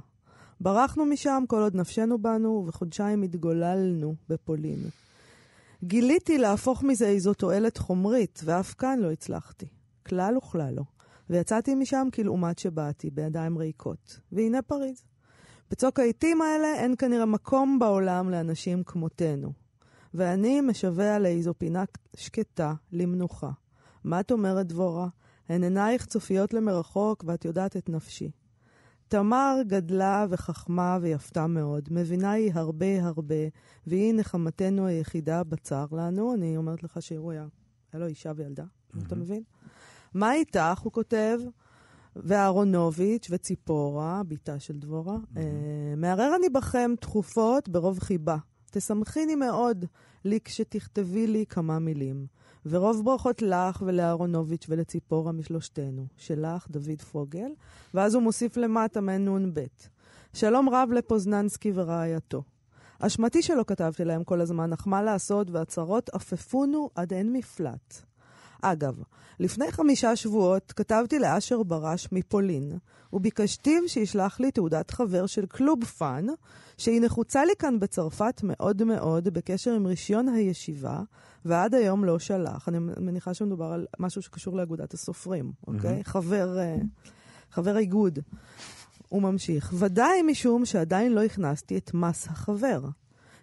[0.60, 4.78] ברחנו משם כל עוד נפשנו בנו, ובחודשיים התגוללנו בפולין.
[5.84, 9.66] גיליתי להפוך מזה איזו תועלת חומרית, ואף כאן לא הצלחתי.
[10.06, 10.82] כלל וכלל לא.
[11.30, 14.20] ויצאתי משם כלעומת שבאתי, בידיים ריקות.
[14.32, 15.02] והנה פריז.
[15.70, 19.52] בצוק העיתים האלה אין כנראה מקום בעולם לאנשים כמותנו.
[20.14, 21.84] ואני משווע לאיזו פינה
[22.16, 23.50] שקטה, למנוחה.
[24.04, 25.08] מה את אומרת, דבורה?
[25.48, 28.30] הן עינייך צופיות למרחוק, ואת יודעת את נפשי.
[29.12, 33.34] תמר גדלה וחכמה ויפתה מאוד, מבינה היא הרבה הרבה,
[33.86, 36.34] והיא נחמתנו היחידה בצר לנו.
[36.34, 37.46] אני אומרת לך שהוא היה,
[37.92, 38.64] היה לו אישה וילדה,
[39.06, 39.42] אתה מבין?
[40.14, 41.38] מה איתך, הוא כותב,
[42.16, 45.16] ואהרונוביץ' וציפורה, בתה של דבורה.
[45.36, 45.42] אה,
[45.96, 48.36] מערער אני בכם תכופות ברוב חיבה.
[48.70, 49.84] תשמחיני מאוד
[50.24, 52.26] לי כשתכתבי לי כמה מילים.
[52.66, 56.06] ורוב ברכות לך ולאהרונוביץ' ולציפורה משלושתנו.
[56.16, 57.52] שלך, דוד פוגל.
[57.94, 59.60] ואז הוא מוסיף למטה נ"ב.
[60.34, 62.42] שלום רב לפוזננסקי ורעייתו.
[62.98, 68.02] אשמתי שלא כתבתי להם כל הזמן, אך מה לעשות, והצרות אפפונו עד אין מפלט.
[68.62, 69.02] אגב,
[69.40, 72.78] לפני חמישה שבועות כתבתי לאשר ברש מפולין,
[73.12, 76.26] וביקשתיו שישלח לי תעודת חבר של קלוב פן,
[76.78, 81.00] שהיא נחוצה לי כאן בצרפת מאוד מאוד בקשר עם רישיון הישיבה,
[81.44, 82.68] ועד היום לא שלח.
[82.68, 86.00] אני מניחה שמדובר על משהו שקשור לאגודת הסופרים, אוקיי?
[86.00, 86.04] Mm-hmm.
[86.04, 86.84] חבר, uh,
[87.50, 88.18] חבר איגוד.
[89.08, 92.80] הוא ממשיך, ודאי משום שעדיין לא הכנסתי את מס החבר.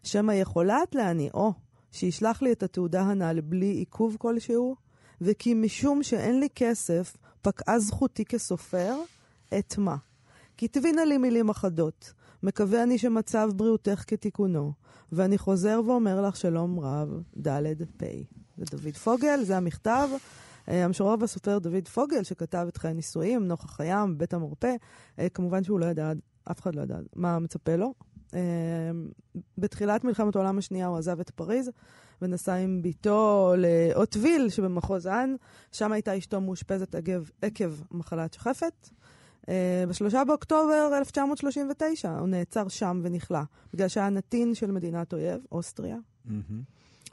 [0.03, 1.53] שמא יכולת להניאו,
[1.91, 4.75] שישלח לי את התעודה הנ"ל בלי עיכוב כלשהו,
[5.21, 8.95] וכי משום שאין לי כסף, פקעה זכותי כסופר,
[9.59, 9.95] את מה?
[10.57, 12.13] כתבינה לי מילים אחדות.
[12.43, 14.73] מקווה אני שמצב בריאותך כתיקונו,
[15.11, 17.09] ואני חוזר ואומר לך שלום רב,
[17.47, 18.03] ד' פ'.
[18.57, 20.09] זה דוד פוגל, זה המכתב.
[20.69, 24.75] אה, המשורר והסופר דוד פוגל, שכתב את חיי הנישואים, נוכח הים, בית המרפא,
[25.19, 26.11] אה, כמובן שהוא לא ידע,
[26.51, 27.93] אף אחד לא ידע מה מצפה לו.
[28.33, 28.39] אה,
[29.57, 31.71] בתחילת מלחמת העולם השנייה הוא עזב את פריז
[32.21, 35.35] ונסע עם בתו לאוטוויל שבמחוז האן,
[35.71, 36.95] שם הייתה אשתו מאושפזת
[37.41, 38.89] עקב, מחלת שחפת.
[39.89, 43.39] בשלושה באוקטובר 1939 הוא נעצר שם ונכלא,
[43.73, 45.97] בגלל שהיה נתין של מדינת אויב, אוסטריה.
[46.27, 46.29] Mm-hmm.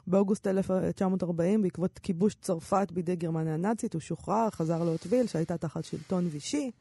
[0.07, 6.27] באוגוסט 1940, בעקבות כיבוש צרפת בידי גרמניה הנאצית, הוא שוחרר, חזר לאוטוויל, שהייתה תחת שלטון
[6.31, 6.71] וישי,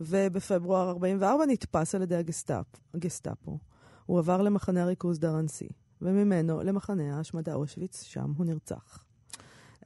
[0.00, 3.58] ובפברואר 44 נתפס על ידי הגסטאפ, הגסטאפו.
[4.06, 5.68] הועבר למחנה הריכוז דרנסי,
[6.02, 9.04] וממנו למחנה ההשמדה אושוויץ, שם הוא נרצח.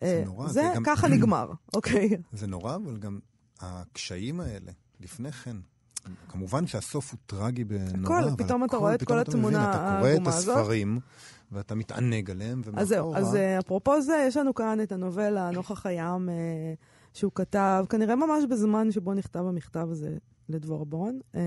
[0.01, 0.47] זה אה, נורא.
[0.47, 0.83] זה, זה גם...
[0.85, 2.17] ככה נגמר, אוקיי.
[2.33, 3.19] זה נורא, אבל גם
[3.61, 5.57] הקשיים האלה, לפני כן,
[6.29, 10.43] כמובן שהסוף הוא טרגי בנורא, הכל, אבל פתאום אתה רואה את כל התמונה העגומה הזאת.
[10.43, 10.99] אתה קורא את הספרים,
[11.53, 12.83] ואתה מתענג עליהם, ומאחורה...
[12.83, 16.35] אז זהו, אז אה, אפרופו זה, יש לנו כאן את הנובלה, נוכח הים, אה,
[17.15, 20.17] שהוא כתב, כנראה ממש בזמן שבו נכתב המכתב הזה
[20.49, 21.19] לדבור בון.
[21.35, 21.41] אה,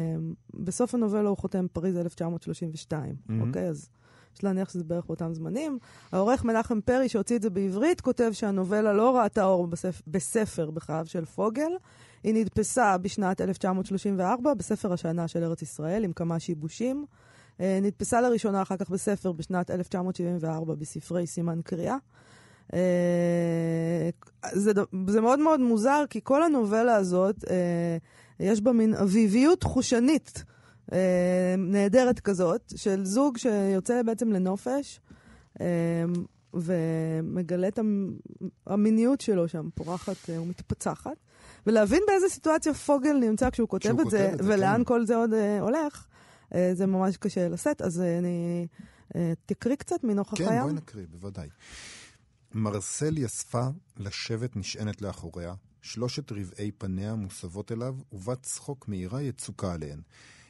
[0.53, 3.33] בסוף הנובלה הוא חותם פריז 1932, mm-hmm.
[3.47, 3.69] אוקיי?
[3.69, 3.89] אז
[4.35, 5.79] יש להניח שזה בערך באותם זמנים.
[6.11, 11.05] העורך מנחם פרי, שהוציא את זה בעברית, כותב שהנובלה לא ראתה אור בספר, בספר בחייו
[11.07, 11.71] של פוגל.
[12.23, 17.05] היא נדפסה בשנת 1934 בספר השנה של ארץ ישראל, עם כמה שיבושים.
[17.61, 21.97] אה, נדפסה לראשונה אחר כך בספר בשנת 1974 בספרי סימן קריאה.
[22.73, 24.09] אה,
[24.51, 24.71] זה,
[25.07, 27.97] זה מאוד מאוד מוזר, כי כל הנובלה הזאת, אה,
[28.39, 30.43] יש בה מין אביביות חושנית
[31.57, 34.99] נהדרת כזאת, של זוג שיוצא בעצם לנופש.
[36.53, 37.79] ומגלה את
[38.67, 41.17] המיניות שלו שם, פורחת ומתפצחת.
[41.67, 44.83] ולהבין באיזה סיטואציה פוגל נמצא כשהוא כותב את זה, ולאן כן.
[44.83, 46.07] כל זה עוד הולך.
[46.53, 48.67] אה, זה ממש קשה לשאת, אז אה, אני...
[49.15, 50.53] אה, תקריא קצת מנוכח כן, הים.
[50.53, 51.47] כן, בואי נקריא, בוודאי.
[52.53, 53.67] מרסל יספה
[53.97, 60.01] לשבת נשענת לאחוריה, שלושת רבעי פניה מוסבות אליו, ובת צחוק מהירה יצוקה עליהן.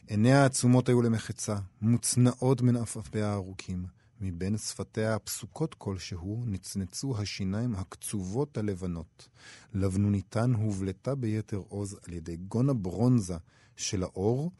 [0.07, 3.85] עיניה העצומות היו למחצה, מוצנעות מן עפעפיה הארוכים.
[4.21, 9.27] מבין שפתיה הפסוקות כלשהו נצנצו השיניים הקצובות הלבנות.
[9.73, 13.37] לבנוניתן הובלטה ביתר עוז על ידי גון הברונזה
[13.75, 14.51] של האור,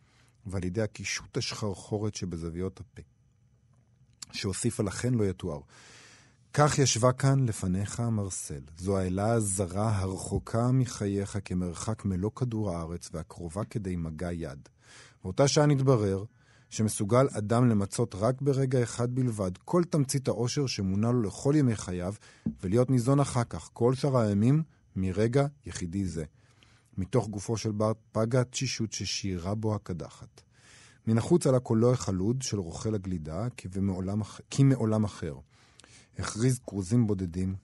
[0.46, 3.02] ועל ידי הקישוט השחרחורת שבזוויות הפה,
[4.32, 5.60] שהוסיפה לכן לא יתואר.
[6.54, 13.64] כך ישבה כאן לפניך מרסל, זו האלה הזרה הרחוקה מחייך כמרחק מלוא כדור הארץ והקרובה
[13.64, 14.70] כדי מגע יד.
[15.24, 16.24] באותה שעה נתברר
[16.70, 22.14] שמסוגל אדם למצות רק ברגע אחד בלבד כל תמצית העושר שמונה לו לכל ימי חייו,
[22.64, 24.64] ולהיות ניזון אחר כך כל שאר הימים
[24.96, 26.26] מרגע יחידי זה.
[26.98, 30.42] מתוך גופו של בר פגה התשישות ששיירה בו הקדחת.
[31.08, 33.68] מן החוץ עלה קולו החלוד של רוכל הגלידה, כי,
[34.50, 35.36] כי מעולם אחר.
[36.20, 37.56] הכריז כרוזים בודדים.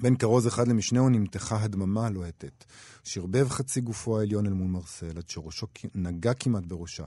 [0.00, 2.64] בין כרוז אחד למשנהו נמתחה הדממה הלוהטת.
[3.04, 7.04] שרבב חצי גופו העליון אל מול מרסל, עד שראשו נגע כמעט בראשה.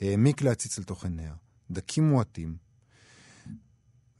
[0.00, 1.34] העמיק להציץ אל תוך עיניה.
[1.70, 2.56] דקים מועטים,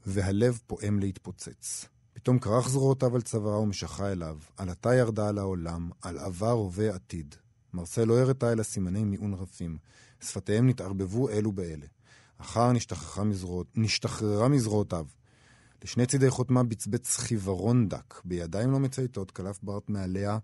[0.05, 1.85] והלב פועם להתפוצץ.
[2.13, 7.35] פתאום כרך זרועותיו על צווארה ומשכה אליו, עלתה ירדה על העולם, על עבר, הווה, עתיד.
[7.73, 9.77] מרסל לא הראתה אלא סימני מיעון רפים.
[10.21, 11.85] שפתיהם נתערבבו אלו באלה.
[12.37, 12.61] אחר
[13.23, 15.05] מזרועות, נשתחררה מזרועותיו.
[15.83, 20.37] לשני צידי חותמה בצבץ חיוורון דק, בידיים לא מצייתות קלף ברט מעליה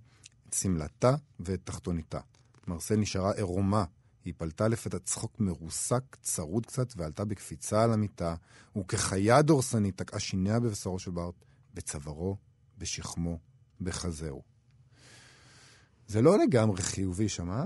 [0.50, 2.20] את שמלתה ואת תחתוניתה.
[2.68, 3.84] מרסל נשארה עירומה,
[4.26, 8.36] היא פלטה לפתע צחוק מרוסק, צרוד קצת, ועלתה בקפיצה על המיטה,
[8.78, 11.36] וכחיה דורסנית תקעה שיניה בבשרו של ברט,
[11.74, 12.38] בצווארו,
[12.78, 13.40] בשכמו,
[13.82, 14.42] בחזהו.
[16.08, 17.66] זה לא לגמרי חיובי שם, אה?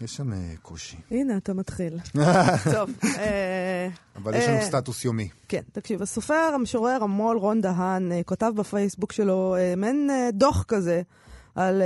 [0.00, 0.96] יש שם אה, קושי.
[1.10, 1.98] הנה, אתה מתחיל.
[2.74, 2.90] טוב.
[3.04, 5.28] אה, אבל יש לנו אה, סטטוס יומי.
[5.48, 11.02] כן, תקשיב, הסופר, המשורר המו"ל רון דהן כותב בפייסבוק שלו מעין דוח כזה
[11.54, 11.82] על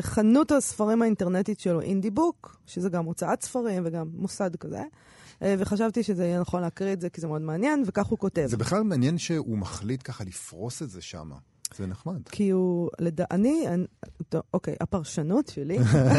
[0.00, 4.82] חנות הספרים האינטרנטית שלו, אינדי בוק, שזה גם הוצאת ספרים וגם מוסד כזה.
[5.42, 8.46] וחשבתי שזה יהיה נכון להקריא את זה, כי זה מאוד מעניין, וכך הוא כותב.
[8.46, 11.30] זה בכלל מעניין שהוא מחליט ככה לפרוס את זה שם.
[11.76, 12.28] זה נחמד.
[12.28, 13.20] כי הוא, לד...
[13.20, 13.84] אני, אני,
[14.28, 15.78] טוב, אוקיי, הפרשנות שלי,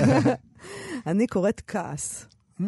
[1.07, 2.25] אני קוראת כעס.
[2.61, 2.63] Mm,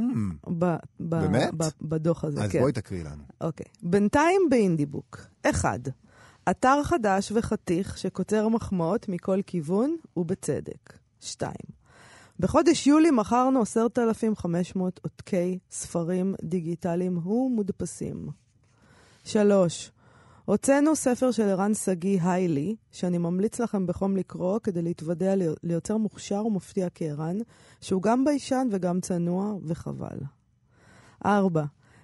[0.47, 0.65] ב,
[0.99, 1.53] ב, באמת?
[1.57, 2.59] ב, בדוח הזה, אז כן.
[2.59, 3.23] בואי תקריא לנו.
[3.41, 3.65] אוקיי.
[3.83, 5.17] בינתיים באינדיבוק.
[5.43, 5.79] אחד,
[6.49, 10.97] אתר חדש וחתיך שקוצר מחמאות מכל כיוון, ובצדק.
[11.19, 11.83] שתיים,
[12.39, 18.27] בחודש יולי מכרנו 10,500 עותקי ספרים דיגיטליים ומודפסים.
[19.23, 19.91] שלוש,
[20.45, 25.97] הוצאנו ספר של ערן שגיא היילי, שאני ממליץ לכם בחום לקרוא כדי להתוודע לי- ליוצר
[25.97, 27.37] מוכשר ומפתיע כערן,
[27.81, 30.17] שהוא גם ביישן וגם צנוע, וחבל.
[31.25, 31.63] ארבע,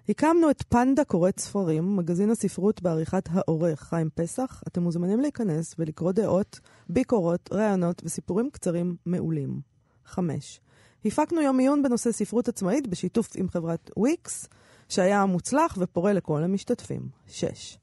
[0.09, 4.63] הקמנו את פנדה קוראת ספרים, מגזין הספרות בעריכת העורך חיים פסח.
[4.67, 6.59] אתם מוזמנים להיכנס ולקרוא דעות,
[6.89, 9.61] ביקורות, ראיונות וסיפורים קצרים מעולים.
[10.05, 10.61] חמש,
[11.05, 14.47] הפקנו יום עיון בנושא ספרות עצמאית בשיתוף עם חברת וויקס,
[14.89, 17.09] שהיה מוצלח ופורה לכל המשתתפים.
[17.27, 17.77] שש,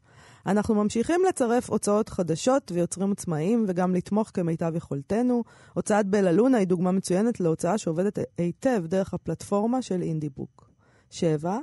[0.47, 5.44] אנחנו ממשיכים לצרף הוצאות חדשות ויוצרים עצמאיים וגם לתמוך כמיטב יכולתנו.
[5.74, 10.70] הוצאת בלה לונה היא דוגמה מצוינת להוצאה שעובדת היטב דרך הפלטפורמה של אינדיבוק.
[11.11, 11.59] 7.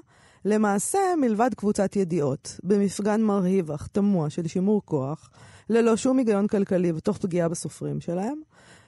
[0.46, 5.30] למעשה, מלבד קבוצת ידיעות, במפגן מרהיב אך תמוה של שימור כוח,
[5.70, 8.42] ללא שום היגיון כלכלי ותוך פגיעה בסופרים שלהם,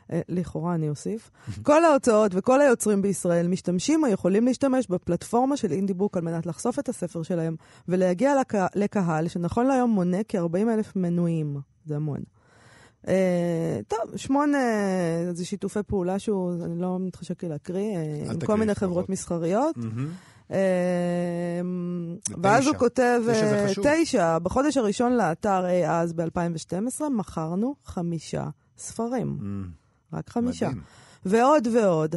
[0.10, 1.32] לכאורה אני אוסיף,
[1.64, 6.80] כל ההוצאות וכל היוצרים בישראל משתמשים או יכולים להשתמש בפלטפורמה של אינדיבוק על מנת לחשוף
[6.80, 7.56] את הספר שלהם
[7.88, 8.54] ולהגיע לק...
[8.76, 11.60] לקהל שנכון להיום מונה כ-40 אלף מנויים.
[11.86, 12.20] זה המון.
[13.08, 14.58] אה, טוב, שמונה
[15.32, 18.76] זה שיתופי פעולה שהוא, אני לא מתחשק לי להקריא, אה, עם כל מיני.
[18.76, 19.76] חברות מסחריות.
[20.52, 20.58] אה,
[22.18, 22.36] ותשע.
[22.44, 23.72] ואז הוא כותב, אה.
[23.84, 28.48] תשע, בחודש הראשון לאתר אי אז ב-2012 מכרנו חמישה
[28.78, 29.38] ספרים.
[29.40, 29.85] Mm,
[30.16, 30.68] רק חמישה.
[30.70, 30.82] מדהים.
[31.26, 32.16] ועוד ועוד.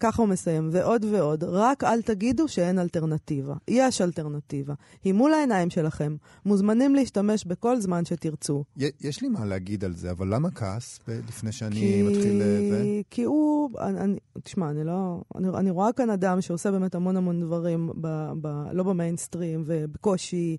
[0.00, 3.54] ככה הוא מסיים, ועוד ועוד, רק אל תגידו שאין אלטרנטיבה.
[3.68, 4.74] יש אלטרנטיבה.
[5.04, 6.16] היא מול העיניים שלכם.
[6.44, 8.64] מוזמנים להשתמש בכל זמן שתרצו.
[9.00, 12.42] יש לי מה להגיד על זה, אבל למה כעס לפני שאני מתחיל...
[12.42, 12.82] אה, זה?
[12.82, 16.94] כי, כי הוא, אני, אני, תשמע, אני לא, אני, אני רואה כאן אדם שעושה באמת
[16.94, 20.56] המון המון דברים, ב, ב, לא במיינסטרים, ובקושי,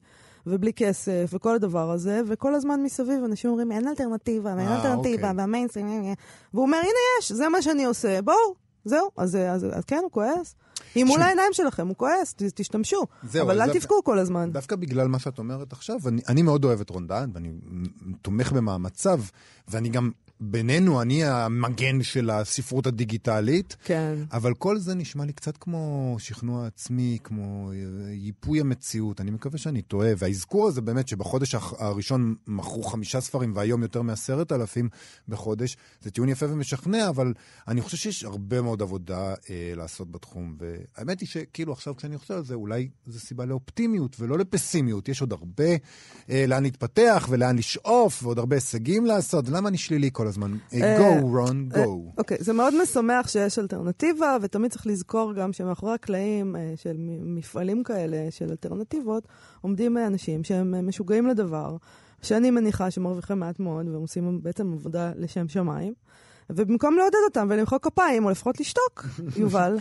[0.50, 5.30] ובלי כסף, וכל הדבר הזה, וכל הזמן מסביב אנשים אומרים, אין אלטרנטיבה, ואין אה, אלטרנטיבה,
[5.30, 5.38] אוקיי.
[5.38, 6.14] והמיינסטרים, אה, אה."
[6.54, 8.68] והוא אומר, הנה יש, זה מה שאני עושה, בואו.
[8.86, 10.56] זהו, אז, אז, אז כן, הוא כועס.
[10.96, 13.04] היא מול העיניים שלכם, הוא כועס, תשתמשו.
[13.24, 14.52] זהו, אבל אז אל תבכו כל הזמן.
[14.52, 17.52] דווקא בגלל מה שאת אומרת עכשיו, אני, אני מאוד אוהב את רון דהן, ואני
[18.22, 19.22] תומך במאמציו,
[19.68, 24.16] ואני גם, בינינו, אני המגן של הספרות הדיגיטלית, כן.
[24.32, 29.22] אבל כל זה נשמע לי קצת כמו שכנוע עצמי, כמו אה, ייפוי המציאות.
[29.22, 30.10] אני מקווה שאני טועה.
[30.18, 34.90] והאזכור הזה באמת שבחודש הראשון מכרו חמישה ספרים והיום יותר מעשרת אלפים
[35.28, 37.34] בחודש, זה טיעון יפה ומשכנע, אבל
[37.68, 40.58] אני חושב שיש הרבה מאוד עבודה אה, לעשות בתחום.
[40.60, 45.10] והאמת היא שכאילו עכשיו כשאני חושב על זה, אולי זו סיבה לאופטימיות ולא לפסימיות.
[45.10, 45.70] יש עוד הרבה
[46.30, 49.50] אה, לאן להתפתח ולאן לשאוף, ועוד הרבה הישגים לעשות.
[49.50, 50.58] למה אני שלילי כל הזמן?
[50.74, 51.78] אה, אה, go, רון, go.
[52.18, 57.84] אוקיי, זה מאוד משמח שיש אלטרנטיבה, ותמיד צריך לזכור גם שמאחורי הקלעים אה, של מפעלים
[57.84, 59.28] כאלה, של אלטרנטיבות,
[59.62, 61.78] עומדים אה, אנשים שהם אה, משוגעים לדבר,
[62.22, 65.94] שאני מניחה שמרוויחים מעט מאוד, והם עושים בעצם עבודה לשם שמיים.
[66.50, 69.06] ובמקום לעודד אותם ולמחוא כפיים, או לפחות לשתוק,
[69.42, 69.78] יובל,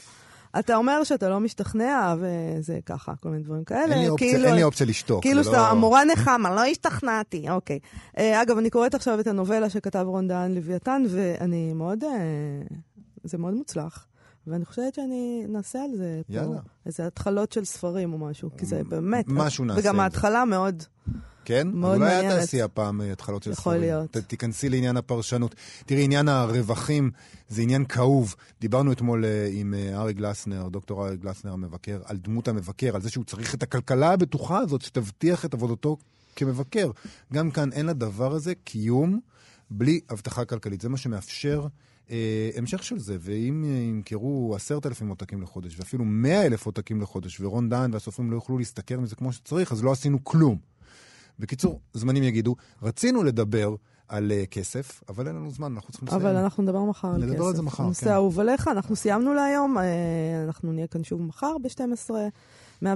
[0.58, 3.94] אתה אומר שאתה לא משתכנע, וזה ככה, כל מיני דברים כאלה.
[3.94, 5.22] אין לי אופציה, כאילו- אין לי אופציה לשתוק.
[5.22, 7.78] כאילו שאתה לא- המורה נחמה, לא השתכנעתי, אוקיי.
[8.18, 12.04] אה, אגב, אני קוראת עכשיו את הנובלה שכתב רון דהן לוויתן, ואני מאוד...
[12.04, 12.10] אה,
[13.24, 14.06] זה מאוד מוצלח.
[14.46, 16.58] ואני חושבת שאני נעשה על זה פה יאללה.
[16.86, 19.24] איזה התחלות של ספרים או משהו, כי זה באמת...
[19.28, 20.00] משהו נעשה וגם.
[20.00, 20.82] ההתחלה מאוד...
[21.46, 21.68] כן?
[21.68, 22.40] מאוד אולי את מעניינת.
[22.40, 23.80] תעשי הפעם אה, התחלות של יכול ספרים.
[23.80, 24.10] להיות.
[24.10, 25.54] ת- תיכנסי לעניין הפרשנות.
[25.86, 27.10] תראי, עניין הרווחים
[27.48, 28.34] זה עניין כאוב.
[28.60, 33.02] דיברנו אתמול אה, עם אה, ארי גלסנר, דוקטור ארי גלסנר המבקר, על דמות המבקר, על
[33.02, 35.96] זה שהוא צריך את הכלכלה הבטוחה הזאת שתבטיח את עבודתו
[36.36, 36.90] כמבקר.
[37.32, 39.20] גם כאן אין לדבר הזה קיום
[39.70, 40.80] בלי הבטחה כלכלית.
[40.80, 41.66] זה מה שמאפשר...
[42.10, 47.40] אה, המשך של זה, ואם ימכרו עשרת אלפים עותקים לחודש, ואפילו מאה אלף עותקים לחודש,
[47.40, 50.58] ורון דהן והסופרים לא יוכלו להשתכר מזה כמו שצריך, אז לא עשינו כלום.
[51.38, 53.74] בקיצור, זמנים יגידו, רצינו לדבר
[54.08, 56.22] על uh, כסף, אבל אין לנו זמן, אנחנו צריכים לסיים.
[56.26, 57.32] אבל אנחנו נדבר מחר על כסף.
[57.32, 58.10] נדבר על זה מחר, הנושא כן.
[58.10, 59.84] האהוב עליך, אנחנו סיימנו להיום, אה,
[60.46, 62.10] אנחנו נהיה כאן שוב מחר ב-12,
[62.82, 62.88] 104.9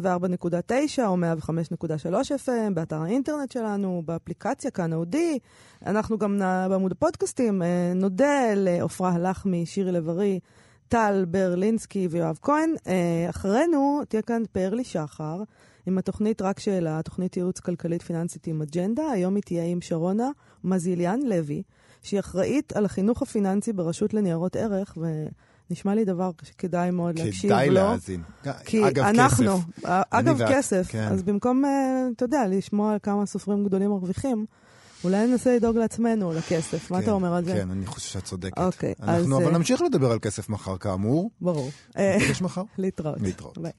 [1.06, 2.06] או 105.3
[2.46, 5.38] FM, באתר האינטרנט שלנו, באפליקציה כאן אודי.
[5.86, 10.40] אנחנו גם נ- בעמוד הפודקאסטים, אה, נודה לעפרה הלחמי, שירי לב-ארי,
[10.88, 12.74] טל ברלינסקי ויואב כהן.
[13.30, 15.42] אחרינו תהיה כאן פארלי שחר.
[15.90, 19.10] עם התוכנית רק שאלה, תוכנית ייעוץ כלכלית פיננסית עם אג'נדה.
[19.10, 20.30] היום היא תהיה עם שרונה
[20.64, 21.62] מזיליאן לוי,
[22.02, 24.98] שהיא אחראית על החינוך הפיננסי ברשות לניירות ערך,
[25.70, 27.56] נשמע לי דבר שכדאי מאוד להקשיב לו.
[27.56, 28.22] כדאי להאזין.
[28.64, 29.88] כי אגב, אנחנו, כסף.
[30.10, 31.08] אגב ואת, כסף, כן.
[31.12, 34.46] אז במקום, אה, אתה יודע, לשמוע על כמה סופרים גדולים מרוויחים,
[35.04, 36.90] אולי ננסה לדאוג לעצמנו לכסף.
[36.90, 37.52] מה כן, אתה אומר על זה?
[37.52, 38.58] כן, אני חושב שאת צודקת.
[38.58, 41.30] אוקיי, אז, אנחנו אבל אה, נמשיך לדבר על כסף מחר, כאמור.
[41.40, 41.70] ברור.
[41.96, 42.62] אה, ניפגש מחר.
[42.78, 43.20] להתראות.
[43.20, 43.58] להתראות.
[43.58, 43.72] ביי.